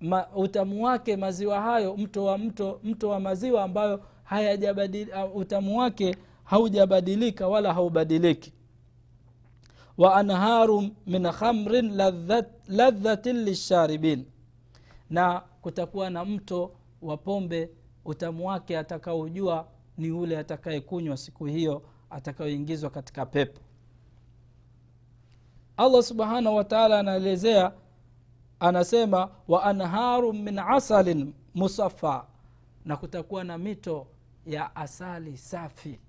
Ma, 0.00 0.26
utamu 0.34 0.84
wake 0.84 1.16
maziwa 1.16 1.60
hayo 1.60 1.96
mto 1.96 2.24
wa 2.24 2.38
mto, 2.38 2.80
mto 2.84 3.08
wa 3.08 3.20
maziwa 3.20 3.62
ambayo 3.62 4.02
hayajabadili 4.24 5.10
utamu 5.34 5.78
wake 5.78 6.16
haujabadilika 6.50 7.48
wala 7.48 7.74
haubadiliki. 7.74 8.52
Wa 9.98 10.14
anharu 10.16 10.88
min 11.06 11.32
khamrin 11.32 11.96
ladhatin 12.68 13.36
lisharibin. 13.44 14.26
Na 15.10 15.40
kutakuwa 15.40 16.10
na 16.10 16.24
mto 16.24 16.72
wa 17.02 17.16
pombe 17.16 17.70
utamu 18.04 18.46
wake 18.46 18.78
atakaojua 18.78 19.68
ni 19.98 20.10
ule 20.10 20.38
atakayekunywa 20.38 21.16
siku 21.16 21.44
hiyo 21.44 21.82
atakayoingizwa 22.10 22.90
katika 22.90 23.26
pepo. 23.26 23.60
Allah 25.76 26.02
subhanahu 26.02 26.56
wataala 26.56 26.98
anaelezea 26.98 27.72
anasema 28.60 29.30
wa 29.48 29.62
anharu 29.64 30.32
min 30.32 30.58
asalin 30.58 31.34
musafa 31.54 32.26
na 32.84 32.96
kutakuwa 32.96 33.44
na 33.44 33.58
mito 33.58 34.06
ya 34.46 34.76
asali 34.76 35.36
safi 35.36 36.00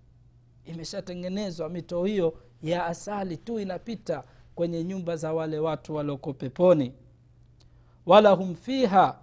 imeshatengenezwa 0.65 1.69
mito 1.69 2.03
hiyo 2.03 2.33
ya 2.63 2.85
asali 2.85 3.37
tu 3.37 3.59
inapita 3.59 4.23
kwenye 4.55 4.83
nyumba 4.83 5.15
za 5.15 5.33
wale 5.33 5.59
watu 5.59 5.95
walioko 5.95 6.33
peponi. 6.33 6.93
Walahum 8.05 8.55
fiha 8.55 9.17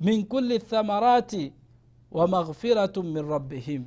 min 0.00 0.26
kuli 0.26 0.58
thamarati 0.58 1.52
wa 2.10 2.28
maghfiratu 2.28 3.02
min 3.02 3.28
rabbihim. 3.30 3.84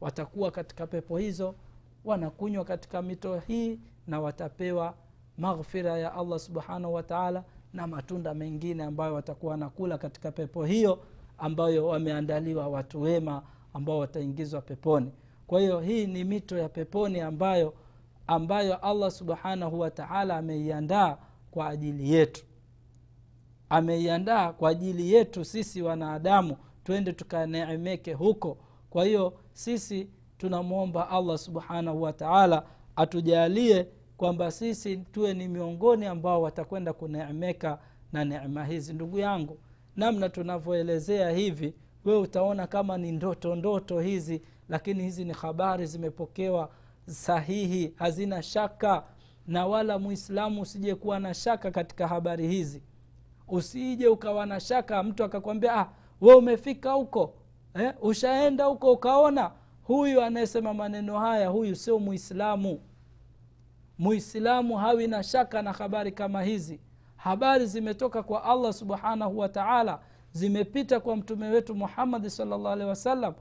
Watakuwa 0.00 0.50
katika 0.50 0.86
pepo 0.86 1.18
hizo 1.18 1.54
wanakunywa 2.04 2.64
katika 2.64 3.02
mito 3.02 3.38
hii 3.38 3.78
na 4.06 4.20
watapewa 4.20 4.94
maghfira 5.38 5.98
ya 5.98 6.14
allah 6.14 6.38
subhanahu 6.38 6.94
wataala 6.94 7.44
na 7.72 7.86
matunda 7.86 8.34
mengine 8.34 8.84
ambayo 8.84 9.14
watakuwa 9.14 9.50
wanakula 9.50 9.98
katika 9.98 10.32
pepo 10.32 10.64
hiyo 10.64 10.98
ambayo 11.38 11.86
wameandaliwa 11.86 12.68
watu 12.68 13.00
wema 13.02 13.42
ambao 13.74 13.98
wataingizwa 13.98 14.60
peponi 14.60 15.12
kwa 15.46 15.60
hiyo 15.60 15.80
hii 15.80 16.06
ni 16.06 16.24
mito 16.24 16.58
ya 16.58 16.68
peponi 16.68 17.20
ambayo 17.20 17.74
ambayo 18.26 18.76
allah 18.76 19.10
subhanahu 19.10 19.80
wataala 19.80 20.36
ameiandaa 20.36 21.16
kwa 21.50 21.68
ajili 21.68 22.12
yetu. 22.12 22.44
Ameiandaa 23.68 24.52
kwa 24.52 24.70
ajili 24.70 25.12
yetu 25.12 25.44
sisi 25.44 25.82
wanadamu 25.82 26.56
twende 26.84 27.12
tukaneemeke 27.12 28.12
huko. 28.12 28.58
Kwa 28.90 29.04
hiyo 29.04 29.32
sisi 29.52 30.08
tunamwomba 30.38 31.10
allah 31.10 31.38
subhanahu 31.38 32.02
wataala 32.02 32.66
atujalie 32.96 33.86
kwamba 34.16 34.50
sisi 34.50 34.96
tuwe 34.96 35.34
ni 35.34 35.48
miongoni 35.48 36.06
ambao 36.06 36.42
watakwenda 36.42 36.92
kuneemeka 36.92 37.78
na 38.12 38.24
neema 38.24 38.64
hizi. 38.64 38.92
Ndugu 38.92 39.18
yangu 39.18 39.58
namna 39.96 40.28
tunavyoelezea 40.28 41.30
hivi 41.30 41.74
wewe 42.04 42.18
utaona 42.18 42.66
kama 42.66 42.98
ni 42.98 43.12
ndoto 43.12 43.54
ndoto 43.56 44.00
hizi 44.00 44.42
lakini 44.68 45.02
hizi 45.02 45.24
ni 45.24 45.32
habari 45.32 45.86
zimepokewa 45.86 46.70
sahihi 47.06 47.94
hazina 47.96 48.42
shaka. 48.42 49.04
Na 49.46 49.66
wala 49.66 49.98
muislamu 49.98 50.60
usije 50.62 50.94
kuwa 50.94 51.20
na 51.20 51.34
shaka 51.34 51.70
katika 51.70 52.08
habari 52.08 52.48
hizi. 52.48 52.82
Usije 53.48 54.08
ukawa 54.08 54.46
na 54.46 54.60
shaka 54.60 55.02
mtu 55.02 55.24
akakwambia 55.24 55.74
ah, 55.80 55.88
we 56.20 56.34
umefika 56.34 56.92
huko. 56.92 57.34
Eh, 57.74 57.92
ushaenda 58.02 58.64
huko 58.64 58.92
ukaona. 58.92 59.50
Huyu 59.82 60.22
anayesema 60.22 60.74
maneno 60.74 61.18
haya 61.18 61.48
huyu 61.48 61.76
sio 61.76 61.98
muislamu. 61.98 62.80
Muislamu 63.98 64.76
hawi 64.76 65.06
na 65.06 65.22
shaka 65.22 65.62
na 65.62 65.72
habari 65.72 66.12
kama 66.12 66.42
hizi. 66.42 66.80
Habari 67.16 67.66
zimetoka 67.66 68.22
kwa 68.22 68.44
allah 68.44 68.72
subhanahu 68.72 69.38
wa 69.38 69.48
taala. 69.48 70.00
Zimepita 70.32 71.00
kwa 71.00 71.16
mtume 71.16 71.48
wetu 71.48 71.74
muhammadi 71.74 72.30
salllah 72.30 72.72
alehi 72.72 72.88
wasallam 72.88 73.34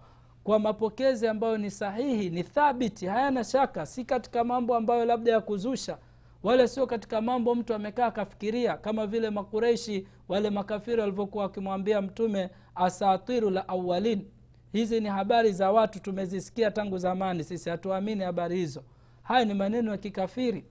kwa 0.44 0.60
mapokezi 0.60 1.28
ambayo 1.28 1.58
ni 1.58 1.72
sahihi 1.72 2.30
ni 2.30 2.44
thabiti 2.44 3.06
hayana 3.06 3.44
shaka 3.44 3.86
si 3.86 4.06
katika 4.06 4.44
mambo 4.44 4.76
ambayo 4.76 5.06
labda 5.06 5.32
ya 5.32 5.42
kuzusha 5.42 5.98
wala 6.44 6.68
sio 6.68 6.88
katika 6.88 7.22
mambo 7.22 7.56
mtu 7.56 7.74
amekaa 7.74 8.06
akafikiria 8.06 8.78
kama 8.78 9.08
vile 9.08 9.30
makureishi 9.30 10.08
wale 10.28 10.50
makafiri 10.50 11.02
walivyokuwa 11.02 11.44
wakimwambia 11.44 12.02
mtume 12.02 12.50
asatiru 12.76 13.50
la 13.50 13.68
awalin 13.68 14.26
hizi 14.74 15.00
ni 15.02 15.10
habari 15.10 15.52
za 15.52 15.72
watu 15.72 16.00
tumezisikia 16.00 16.72
tangu 16.72 16.98
zamani 16.98 17.44
sisi 17.44 17.70
hatuamini 17.70 18.24
habari 18.24 18.56
hizo. 18.56 18.84
Haya 19.24 19.46
ni 19.46 19.54
maneno 19.54 19.92
ya 19.92 19.98
kikafiri. 19.98 20.66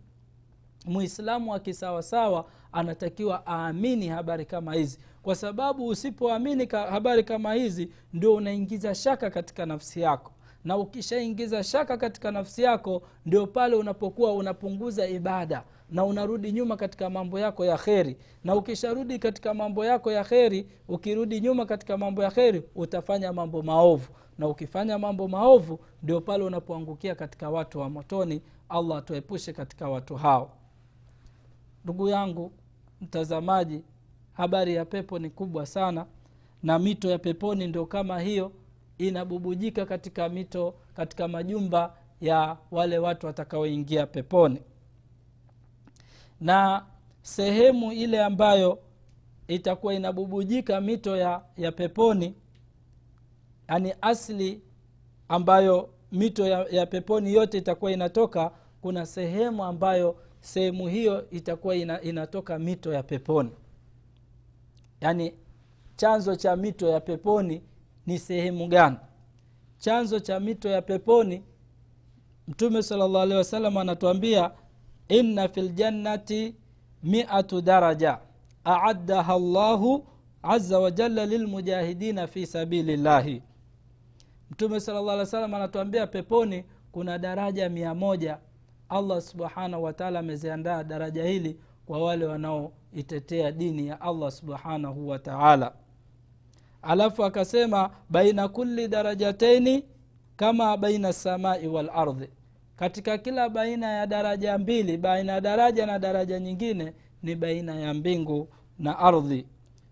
Muislamu 0.86 1.50
wa 1.52 1.60
kisawasawa 1.60 2.44
anatakiwa 2.72 3.42
aamini 3.46 4.08
habari 4.08 4.44
kama 4.46 4.74
hizi 4.74 4.98
kwa 5.22 5.34
sababu 5.34 5.86
usipoamini 5.88 6.66
habari 6.66 7.24
kama 7.24 7.54
hizi 7.54 7.90
ndio 8.12 8.34
unaingiza 8.34 8.94
shaka 8.94 9.30
katika 9.30 9.66
nafsi 9.66 10.00
yako. 10.00 10.32
Na 10.64 10.76
ukishaingiza 10.76 11.62
shaka 11.64 11.96
katika 11.96 12.30
nafsi 12.30 12.62
yako 12.62 13.02
ndio 13.26 13.46
pale 13.46 13.76
unapokuwa 13.76 14.32
unapunguza 14.34 15.08
ibada 15.08 15.64
na 15.90 16.04
unarudi 16.04 16.52
nyuma 16.52 16.76
katika 16.76 17.10
mambo 17.10 17.38
yako 17.38 17.64
ya 17.64 17.76
kheri. 17.78 18.16
Na 18.44 18.54
ukisharudi 18.56 19.18
katika 19.18 19.54
mambo 19.54 19.84
yako 19.84 20.12
ya 20.12 20.24
kheri 20.24 20.66
ukirudi 20.88 21.40
nyuma 21.40 21.66
katika 21.66 21.98
mambo 21.98 22.22
ya 22.22 22.30
kheri 22.30 22.62
utafanya 22.74 23.32
mambo 23.32 23.62
maovu. 23.62 24.08
Na 24.38 24.48
ukifanya 24.48 24.98
mambo 24.98 25.28
maovu 25.28 25.78
ndio 26.02 26.20
pale 26.20 26.44
unapoangukia 26.44 27.14
katika 27.14 27.50
watu 27.50 27.78
wa 27.78 27.90
motoni 27.90 28.42
allah 28.68 28.98
atuepushe 28.98 29.52
katika 29.52 29.88
watu 29.88 30.14
hao. 30.16 30.50
Ndugu 31.84 32.08
yangu 32.08 32.52
mtazamaji 33.00 33.82
habari 34.32 34.74
ya 34.74 34.84
pepo 34.84 35.18
ni 35.18 35.30
kubwa 35.30 35.66
sana 35.66 36.06
na 36.62 36.78
mito 36.78 37.10
ya 37.10 37.18
peponi 37.18 37.66
ndio 37.66 37.86
kama 37.86 38.20
hiyo 38.20 38.52
inabubujika 38.98 39.86
katika 39.86 40.28
mito 40.28 40.74
katika 40.94 41.28
majumba 41.28 41.94
ya 42.20 42.56
wale 42.70 42.98
watu 42.98 43.26
watakaoingia 43.26 44.06
peponi. 44.06 44.62
Na 46.40 46.84
sehemu 47.22 47.92
ile 47.92 48.22
ambayo 48.24 48.78
itakuwa 49.48 49.94
inabubujika 49.94 50.80
mito 50.80 51.16
ya, 51.16 51.42
ya 51.56 51.72
peponi 51.72 52.34
yani 53.68 53.94
asli 54.00 54.62
ambayo 55.28 55.88
mito 56.12 56.46
ya, 56.46 56.66
ya 56.70 56.86
peponi 56.86 57.32
yote 57.34 57.58
itakuwa 57.58 57.92
inatoka 57.92 58.50
kuna 58.80 59.06
sehemu 59.06 59.64
ambayo 59.64 60.16
sehemu 60.40 60.88
hiyo 60.88 61.30
itakuwa 61.30 61.76
ina, 61.76 62.00
inatoka 62.02 62.58
mito 62.58 62.92
ya 62.92 63.02
peponi 63.02 63.50
yaani 65.02 65.34
chanzo 65.96 66.36
cha 66.36 66.56
mito 66.56 66.88
ya 66.88 67.00
peponi 67.00 67.62
ni 68.06 68.18
sehemu 68.18 68.66
gani? 68.68 68.96
Chanzo 69.78 70.20
cha 70.20 70.40
mito 70.40 70.68
ya 70.68 70.82
peponi 70.82 71.42
mtume 72.48 72.82
sala 72.82 73.04
llahu 73.08 73.18
alehi 73.18 73.38
wasallam 73.38 73.76
anatuambia 73.76 74.50
inna 75.08 75.48
fi 75.48 75.60
ljannati 75.62 76.54
miatu 77.02 77.60
daraja 77.62 78.18
aaddaha 78.66 79.38
llahu 79.38 80.06
aza 80.42 80.78
wajalla 80.78 81.26
lilmujahidina 81.26 82.26
fi 82.26 82.46
sabili 82.46 82.96
llahi 82.96 83.42
mtume 84.50 84.80
sala 84.80 85.00
llah 85.00 85.14
alih 85.14 85.32
wa 85.32 85.56
anatuambia 85.56 86.06
peponi 86.06 86.64
kuna 86.92 87.18
daraja 87.18 87.68
mia 87.68 87.94
moja. 87.94 88.38
Allah 88.88 89.20
subhanahu 89.20 89.82
wataala 89.84 90.18
ameziandaa 90.18 90.84
daraja 90.84 91.24
hili 91.24 91.58
kwa 91.86 91.98
wale 92.04 92.26
wanaoitetea 92.92 93.52
dini 93.52 93.86
ya 93.86 94.00
allah 94.00 94.30
subhanahu 94.30 95.08
wataala 95.08 95.72
alafu 96.82 97.24
akasema 97.24 97.90
baina 98.10 98.48
kulli 98.48 98.88
darajataini 98.88 99.84
kama 100.36 100.76
baina 100.76 101.12
samai 101.12 101.68
walardhi 101.68 102.28
katika 102.76 103.18
kila 103.18 103.48
baina 103.48 103.86
ya 103.90 104.06
daraja 104.06 104.58
mbili 104.58 104.96
baina 104.96 105.32
ya 105.32 105.40
daraja 105.40 105.86
na 105.86 105.98
daraja 105.98 106.38
nyingine 106.40 106.92
ni 107.22 107.34
baina 107.34 107.74
ya 107.74 107.94
mbingu 107.94 108.48
na 108.78 108.98
ardhi. 108.98 109.46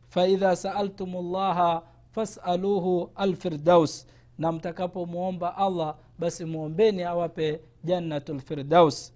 Faidha 0.08 0.56
saaltum 0.56 1.32
llaha 1.32 1.82
fasaluhu 2.12 3.10
alfirdaus 3.14 4.06
na 4.38 4.52
mtakapomwomba 4.52 5.56
allah 5.56 5.96
basi 6.18 6.44
mwombeni 6.44 7.02
awape 7.02 7.60
jannatu 7.84 8.34
lfirdaus 8.34 9.12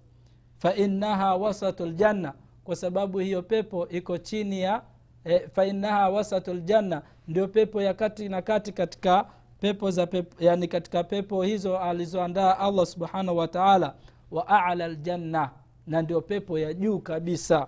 fainaha 0.57 1.35
wasatu 1.35 1.85
ljanna 1.85 2.33
kwa 2.65 2.75
sababu 2.75 3.19
hiyo 3.19 3.41
pepo 3.41 3.87
iko 3.89 4.17
chini 4.17 4.61
ya 4.61 4.81
e, 5.25 5.39
fainaha 5.39 6.09
wasatu 6.09 6.53
ljanna 6.53 7.01
ndio 7.27 7.47
pepo 7.47 7.81
ya 7.81 7.93
kati 7.93 8.29
na 8.29 8.41
kati 8.41 8.71
katika 8.71 9.25
pepo 9.59 9.91
za 9.91 10.07
pepo, 10.07 10.43
yani 10.43 10.67
katika 10.67 11.03
pepo 11.03 11.43
hizo 11.43 11.77
alizoandaa 11.79 12.57
allah 12.57 12.85
subhanahu 12.85 13.37
wa 13.37 13.47
taala 13.47 13.95
wa 14.31 14.47
ala 14.47 14.87
ljanna 14.87 15.49
na 15.87 16.01
ndio 16.01 16.21
pepo 16.21 16.59
ya 16.59 16.73
juu 16.73 16.99
kabisa. 16.99 17.67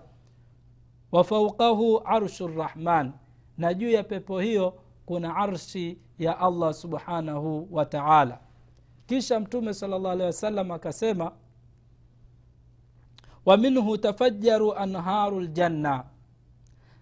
Wafaukahu 1.11 2.01
arshu 2.05 2.47
rrahman 2.47 3.11
na 3.57 3.73
juu 3.73 3.89
ya 3.89 4.03
pepo 4.03 4.39
hiyo 4.39 4.73
kuna 5.05 5.35
arshi 5.35 5.97
ya 6.19 6.39
allah 6.39 6.73
subhanahu 6.73 7.67
wa 7.71 7.85
taala. 7.85 8.39
Kisha 9.05 9.39
mtume 9.39 9.73
sala 9.73 9.99
llah 9.99 10.11
alehi 10.11 10.25
wasallam 10.27 10.71
akasema 10.71 11.31
wa 13.47 13.57
minhu 13.57 13.97
tafajaru 13.97 14.73
anharu 14.73 15.41
ljanna 15.41 16.03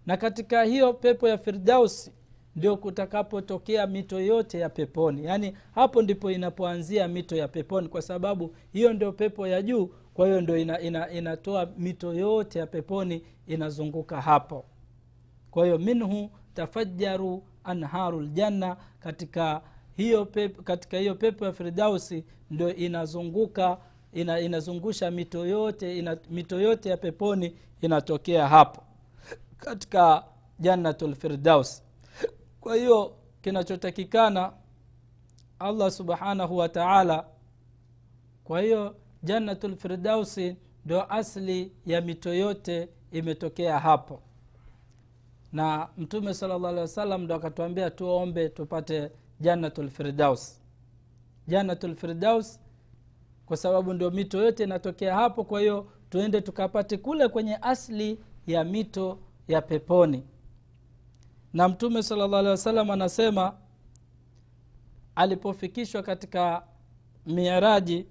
na 0.05 0.17
katika 0.17 0.63
hiyo 0.63 0.93
pepo 0.93 1.27
ya 1.29 1.38
firdausi 1.38 2.12
ndio 2.55 2.77
kutakapotokea 2.77 3.88
mito 3.88 4.19
yote 4.19 4.60
ya 4.60 4.69
peponi. 4.69 5.25
Yaani 5.25 5.53
hapo 5.75 6.01
ndipo 6.01 6.31
inapoanzia 6.31 7.08
mito 7.08 7.36
ya 7.36 7.47
peponi 7.47 7.88
kwa 7.88 8.01
sababu 8.01 8.55
hiyo 8.73 8.93
ndio 8.93 9.12
pepo 9.12 9.47
ya 9.47 9.62
juu 9.62 9.89
kwa 10.13 10.25
hiyo 10.27 10.41
ndio 10.41 10.58
ina, 10.58 10.79
ina, 10.79 11.12
inatoa 11.12 11.65
mito 11.77 12.13
yote 12.13 12.60
ya 12.60 12.67
peponi 12.67 13.21
inazunguka 13.47 14.21
hapo. 14.21 14.65
Kwa 15.51 15.65
hiyo 15.65 15.77
minhu 15.77 16.29
tafajaru 16.53 17.43
anharu 17.63 18.21
ljanna 18.21 18.77
katika 18.99 19.62
hiyo 19.97 20.25
pepo, 20.25 20.62
katika 20.62 20.97
hiyo 20.97 21.15
pepo 21.15 21.45
ya 21.45 21.51
firdausi 21.53 22.25
ndio 22.51 22.75
inazunguka 22.75 23.77
ina, 24.15 24.39
inazungusha 24.39 25.12
mito 25.12 25.45
yote 25.45 25.97
ina, 25.99 26.17
mito 26.30 26.62
yote 26.62 26.89
ya 26.89 26.97
peponi 26.97 27.56
inatokea 27.82 28.47
hapo 28.47 28.84
katika 29.58 30.23
jannatu 30.60 31.08
lfirdaus 31.08 31.84
kwa 32.62 32.75
hiyo 32.75 33.15
kinachotakikana 33.41 34.54
allah 35.60 35.91
subhanahu 35.91 36.58
wa 36.58 36.69
taala 36.69 37.25
kwa 38.43 38.62
hiyo 38.62 38.95
jannatu 39.23 39.67
lfirdausi 39.67 40.56
ndo 40.86 41.04
asli 41.04 41.71
ya 41.86 42.01
mito 42.01 42.34
yote 42.34 42.89
imetokea 43.12 43.80
hapo. 43.80 44.21
Na 45.54 45.89
mtume 45.97 46.34
sala 46.34 46.58
llah 46.58 46.69
alih 46.69 46.82
wasallam 46.82 47.21
ndo 47.23 47.36
akatuambia 47.36 47.89
tuombe 47.89 48.49
tupate 48.49 49.12
jannatu 49.39 49.84
lfirdaus 49.84 50.62
jannatu 51.47 51.88
lfirdaus 51.88 52.60
kwa 53.45 53.58
sababu 53.58 53.93
ndio 53.93 54.12
mito 54.12 54.41
yote 54.43 54.63
inatokea 54.63 55.15
hapo 55.15 55.43
kwa 55.43 55.60
hiyo 55.62 55.88
tuende 56.10 56.41
tukapate 56.41 56.97
kule 56.97 57.27
kwenye 57.27 57.55
asli 57.62 58.19
ya 58.47 58.63
mito 58.63 59.19
ya 59.47 59.62
peponi. 59.62 60.23
Na 61.53 61.67
mtume 61.69 62.03
sala 62.03 62.27
llah 62.27 62.39
alih 62.39 62.51
wasallam 62.51 62.91
anasema 62.91 63.53
alipofikishwa 65.15 66.03
katika 66.03 66.63
miaraji 67.25 68.05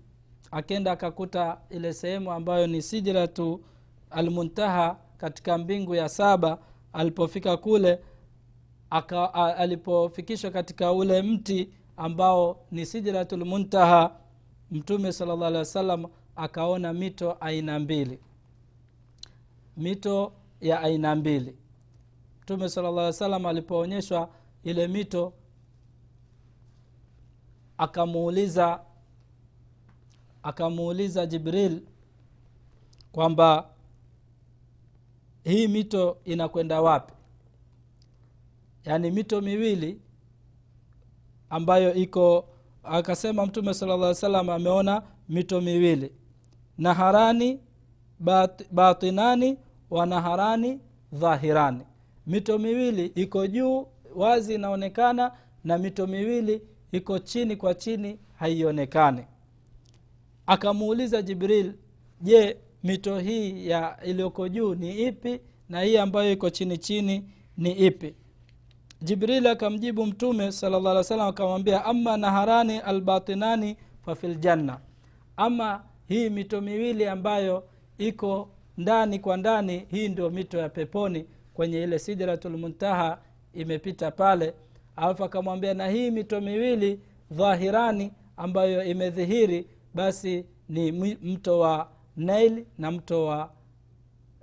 akenda 0.50 0.92
akakuta 0.92 1.58
ile 1.70 1.92
sehemu 1.92 2.32
ambayo 2.32 2.66
ni 2.66 2.82
sijratu 2.82 3.64
almuntaha 4.10 4.96
katika 5.18 5.58
mbingu 5.58 5.94
ya 5.94 6.08
saba. 6.08 6.58
Alipofika 6.92 7.56
kule 7.56 7.98
alipofikishwa 9.56 10.50
katika 10.50 10.92
ule 10.92 11.22
mti 11.22 11.70
ambao 11.96 12.60
ni 12.70 12.86
sijratu 12.86 13.38
muntaha 13.46 14.10
mtume 14.74 15.12
sala 15.12 15.36
llah 15.36 15.52
wa 15.52 15.58
wasallam 15.58 16.06
akaona 16.36 16.92
mito 16.92 17.32
aina 17.40 17.78
mbili. 17.78 18.18
Mito 19.76 20.32
ya 20.60 20.80
aina 20.80 21.14
mbili. 21.14 21.56
Mtume 22.42 22.68
sala 22.68 22.90
wa 22.90 23.12
salam 23.12 23.46
alipoonyeshwa 23.46 24.30
ile 24.64 24.88
mito 24.88 25.32
akamuuliza 27.78 28.80
akamuuliza 30.42 31.26
jibril 31.26 31.82
kwamba 33.12 33.70
hii 35.44 35.68
mito 35.68 36.18
inakwenda 36.24 36.82
wapi? 36.82 37.12
Yaani 38.84 39.10
mito 39.10 39.40
miwili 39.40 40.00
ambayo 41.50 41.94
iko 41.94 42.48
akasema 42.84 43.46
mtume 43.46 43.74
sala 43.74 43.96
llah 43.96 44.14
salam 44.14 44.50
ameona 44.50 45.02
mito 45.28 45.60
miwili. 45.60 46.12
Naharani 46.78 47.60
bat, 48.20 48.64
batinani 48.72 49.56
wa 49.90 50.06
naharani 50.06 50.80
dhahirani. 51.12 51.80
Mito 52.26 52.58
miwili 52.58 53.06
iko 53.06 53.46
juu 53.46 53.86
wazi 54.14 54.54
inaonekana 54.54 55.32
na 55.64 55.78
mito 55.78 56.06
miwili 56.06 56.62
iko 56.92 57.18
chini 57.18 57.56
kwa 57.56 57.74
chini 57.74 58.18
haionekani. 58.38 59.24
Akamuuliza 60.46 61.22
jibril 61.22 61.72
je 62.20 62.56
mito 62.84 63.18
hii 63.18 63.68
ya 63.68 63.96
iliyoko 64.04 64.48
juu 64.48 64.74
ni 64.74 65.06
ipi 65.06 65.40
na 65.68 65.80
hii 65.82 65.96
ambayo 65.96 66.32
iko 66.32 66.50
chini 66.50 66.78
chini 66.78 67.24
ni 67.56 67.72
ipi 67.72 68.14
jibril 69.04 69.46
akamjibu 69.46 70.06
mtume 70.06 70.52
salllah 70.52 70.92
alih 70.92 71.04
salam 71.04 71.28
akamwambia 71.28 71.84
ama 71.84 72.16
naharani 72.16 72.78
albatinani 72.78 73.76
fafiljanna 74.04 74.78
ama 75.36 75.82
hii 76.08 76.30
mito 76.30 76.60
miwili 76.60 77.06
ambayo 77.06 77.64
iko 77.98 78.48
ndani 78.78 79.18
kwa 79.18 79.36
ndani 79.36 79.86
hii 79.90 80.08
ndio 80.08 80.30
mito 80.30 80.58
ya 80.58 80.68
peponi 80.68 81.26
kwenye 81.54 81.82
ile 81.82 81.98
sidratulmuntaha 81.98 83.18
imepita 83.54 84.10
pale. 84.10 84.54
Alafu 84.96 85.24
akamwambia 85.24 85.74
na 85.74 85.88
hii 85.88 86.10
mito 86.10 86.40
miwili 86.40 87.00
dhahirani 87.30 88.12
ambayo 88.36 88.84
imedhihiri 88.84 89.66
basi 89.94 90.44
ni 90.68 90.92
mto 91.22 91.58
wa 91.58 91.88
nail 92.16 92.64
na 92.78 92.90
mto 92.90 93.24
wa, 93.26 93.50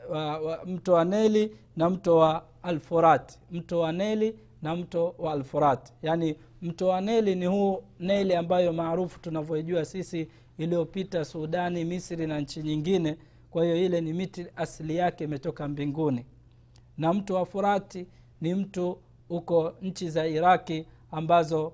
wa, 0.09 0.37
wa 0.39 0.65
mto 0.65 0.93
wa 0.93 1.05
neli 1.05 1.55
na 1.75 1.89
mto 1.89 2.17
wa 2.17 2.43
alfurati 2.63 3.39
mto 3.51 3.79
wa 3.79 3.91
neli 3.91 4.35
na 4.61 4.75
mto 4.75 5.15
wa 5.17 5.33
alfurat. 5.33 5.91
Yaani 6.01 6.35
mto 6.61 6.87
wa 6.87 7.01
neli 7.01 7.35
ni 7.35 7.45
huu 7.45 7.83
neli 7.99 8.35
ambayo 8.35 8.73
maarufu 8.73 9.19
tunavyoijua 9.19 9.85
sisi 9.85 10.27
iliyopita 10.57 11.25
sudani 11.25 11.85
misri 11.85 12.27
na 12.27 12.39
nchi 12.39 12.61
nyingine. 12.63 13.17
Kwa 13.51 13.63
hiyo 13.63 13.75
ile 13.85 14.01
ni 14.01 14.13
miti 14.13 14.45
asili 14.55 14.95
yake 14.95 15.23
imetoka 15.23 15.67
mbinguni. 15.67 16.25
Na 16.97 17.13
mto 17.13 17.35
wa 17.35 17.45
furati 17.45 18.07
ni 18.41 18.55
mtu 18.55 18.97
uko 19.29 19.73
nchi 19.81 20.09
za 20.09 20.27
iraki 20.27 20.85
ambazo 21.11 21.73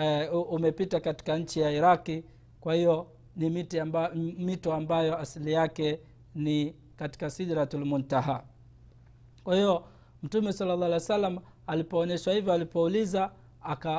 e, 0.00 0.28
umepita 0.28 1.00
katika 1.00 1.38
nchi 1.38 1.60
ya 1.60 1.70
iraki. 1.70 2.24
Kwa 2.60 2.74
hiyo 2.74 3.06
ni 3.36 3.50
miti 3.50 3.80
amba, 3.80 4.10
mito 4.38 4.72
ambayo 4.74 5.18
asili 5.18 5.52
yake 5.52 6.00
ni 6.34 6.74
katika 6.96 7.30
sidratulmuntaha 7.30 8.44
kwa 9.44 9.54
hiyo 9.56 9.84
mtume 10.22 10.52
sala 10.52 10.74
llah 10.76 10.84
alih 10.86 10.94
wa 10.94 11.00
sallam 11.00 11.38
alipoonyeshwa 11.66 12.34
hivyo 12.34 12.52
alipouliza 12.52 13.30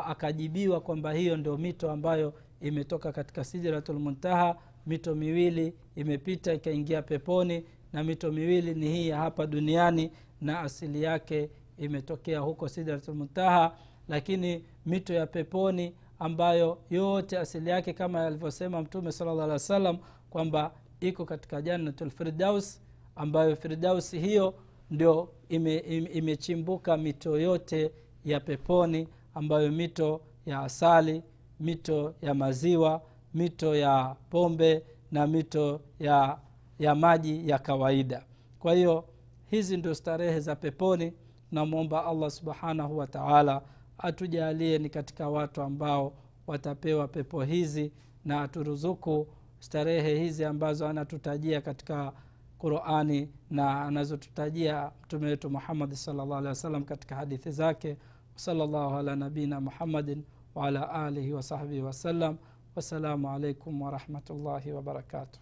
akajibiwa 0.05 0.77
aka 0.77 0.85
kwamba 0.85 1.13
hiyo 1.13 1.37
ndio 1.37 1.57
mito 1.57 1.91
ambayo 1.91 2.33
imetoka 2.61 3.11
katika 3.11 3.43
sijratulmuntaha 3.43 4.55
mito 4.87 5.15
miwili 5.15 5.73
imepita 5.95 6.53
ikaingia 6.53 7.01
peponi 7.01 7.65
na 7.93 8.03
mito 8.03 8.31
miwili 8.31 8.73
ni 8.73 8.87
hii 8.87 9.07
ya 9.07 9.17
hapa 9.17 9.47
duniani 9.47 10.11
na 10.41 10.59
asili 10.61 11.03
yake 11.03 11.49
imetokea 11.77 12.39
huko 12.39 12.67
sidratulmuntaha 12.67 13.75
lakini 14.07 14.65
mito 14.85 15.13
ya 15.13 15.27
peponi 15.27 15.95
ambayo 16.19 16.77
yote 16.89 17.37
asili 17.39 17.69
yake 17.69 17.93
kama 17.93 18.25
alivyosema 18.25 18.81
mtume 18.81 19.11
sala 19.11 19.31
alih 19.31 19.47
wa 19.49 19.59
sallam 19.59 19.97
kwamba 20.29 20.71
iko 20.99 21.25
katika 21.25 21.61
jannatulfirdaus 21.61 22.81
ambayo 23.15 23.55
firdausi 23.55 24.19
hiyo 24.19 24.53
ndio 24.91 25.29
imechimbuka 25.49 26.93
ime, 26.93 27.01
ime 27.01 27.13
mito 27.13 27.39
yote 27.39 27.91
ya 28.25 28.39
peponi 28.39 29.07
ambayo 29.33 29.71
mito 29.71 30.21
ya 30.45 30.59
asali 30.59 31.23
mito 31.59 32.15
ya 32.21 32.33
maziwa 32.33 33.01
mito 33.33 33.75
ya 33.75 34.15
pombe 34.29 34.83
na 35.11 35.27
mito 35.27 35.81
ya 35.99 36.39
ya 36.79 36.95
maji 36.95 37.49
ya 37.49 37.59
kawaida. 37.59 38.25
Kwa 38.59 38.73
hiyo 38.73 39.05
hizi 39.49 39.77
ndio 39.77 39.95
starehe 39.95 40.39
za 40.39 40.55
peponi. 40.55 41.13
Tunamwomba 41.49 42.05
allah 42.05 42.31
subhanahu 42.31 42.97
wa 42.97 43.07
taala 43.07 43.61
atujalie 43.97 44.77
ni 44.77 44.89
katika 44.89 45.29
watu 45.29 45.61
ambao 45.61 46.13
watapewa 46.47 47.07
pepo 47.07 47.43
hizi 47.43 47.91
na 48.25 48.41
aturuzuku 48.41 49.27
starehe 49.59 50.19
hizi 50.19 50.45
ambazo 50.45 50.87
anatutajia 50.87 51.61
katika 51.61 52.13
qurani 52.59 53.29
na 53.49 53.81
anazotutajia 53.81 54.91
mtume 55.03 55.27
wetu 55.27 55.49
muhammadi 55.49 55.95
salllah 55.95 56.37
alih 56.37 56.49
wasallam 56.49 56.83
katika 56.83 57.15
hadithi 57.15 57.51
zake. 57.51 57.97
Wasallallahu 58.33 58.95
ala 58.95 59.15
nabiina 59.15 59.61
muhammadin 59.61 60.23
waala 60.55 60.89
alihi 60.91 61.33
wasahbihi 61.33 61.81
wasallam 61.81 62.37
wassalamu 62.75 63.29
alaikum 63.29 63.81
warahmatullahi 63.81 64.71
wabarakatuh 64.71 65.39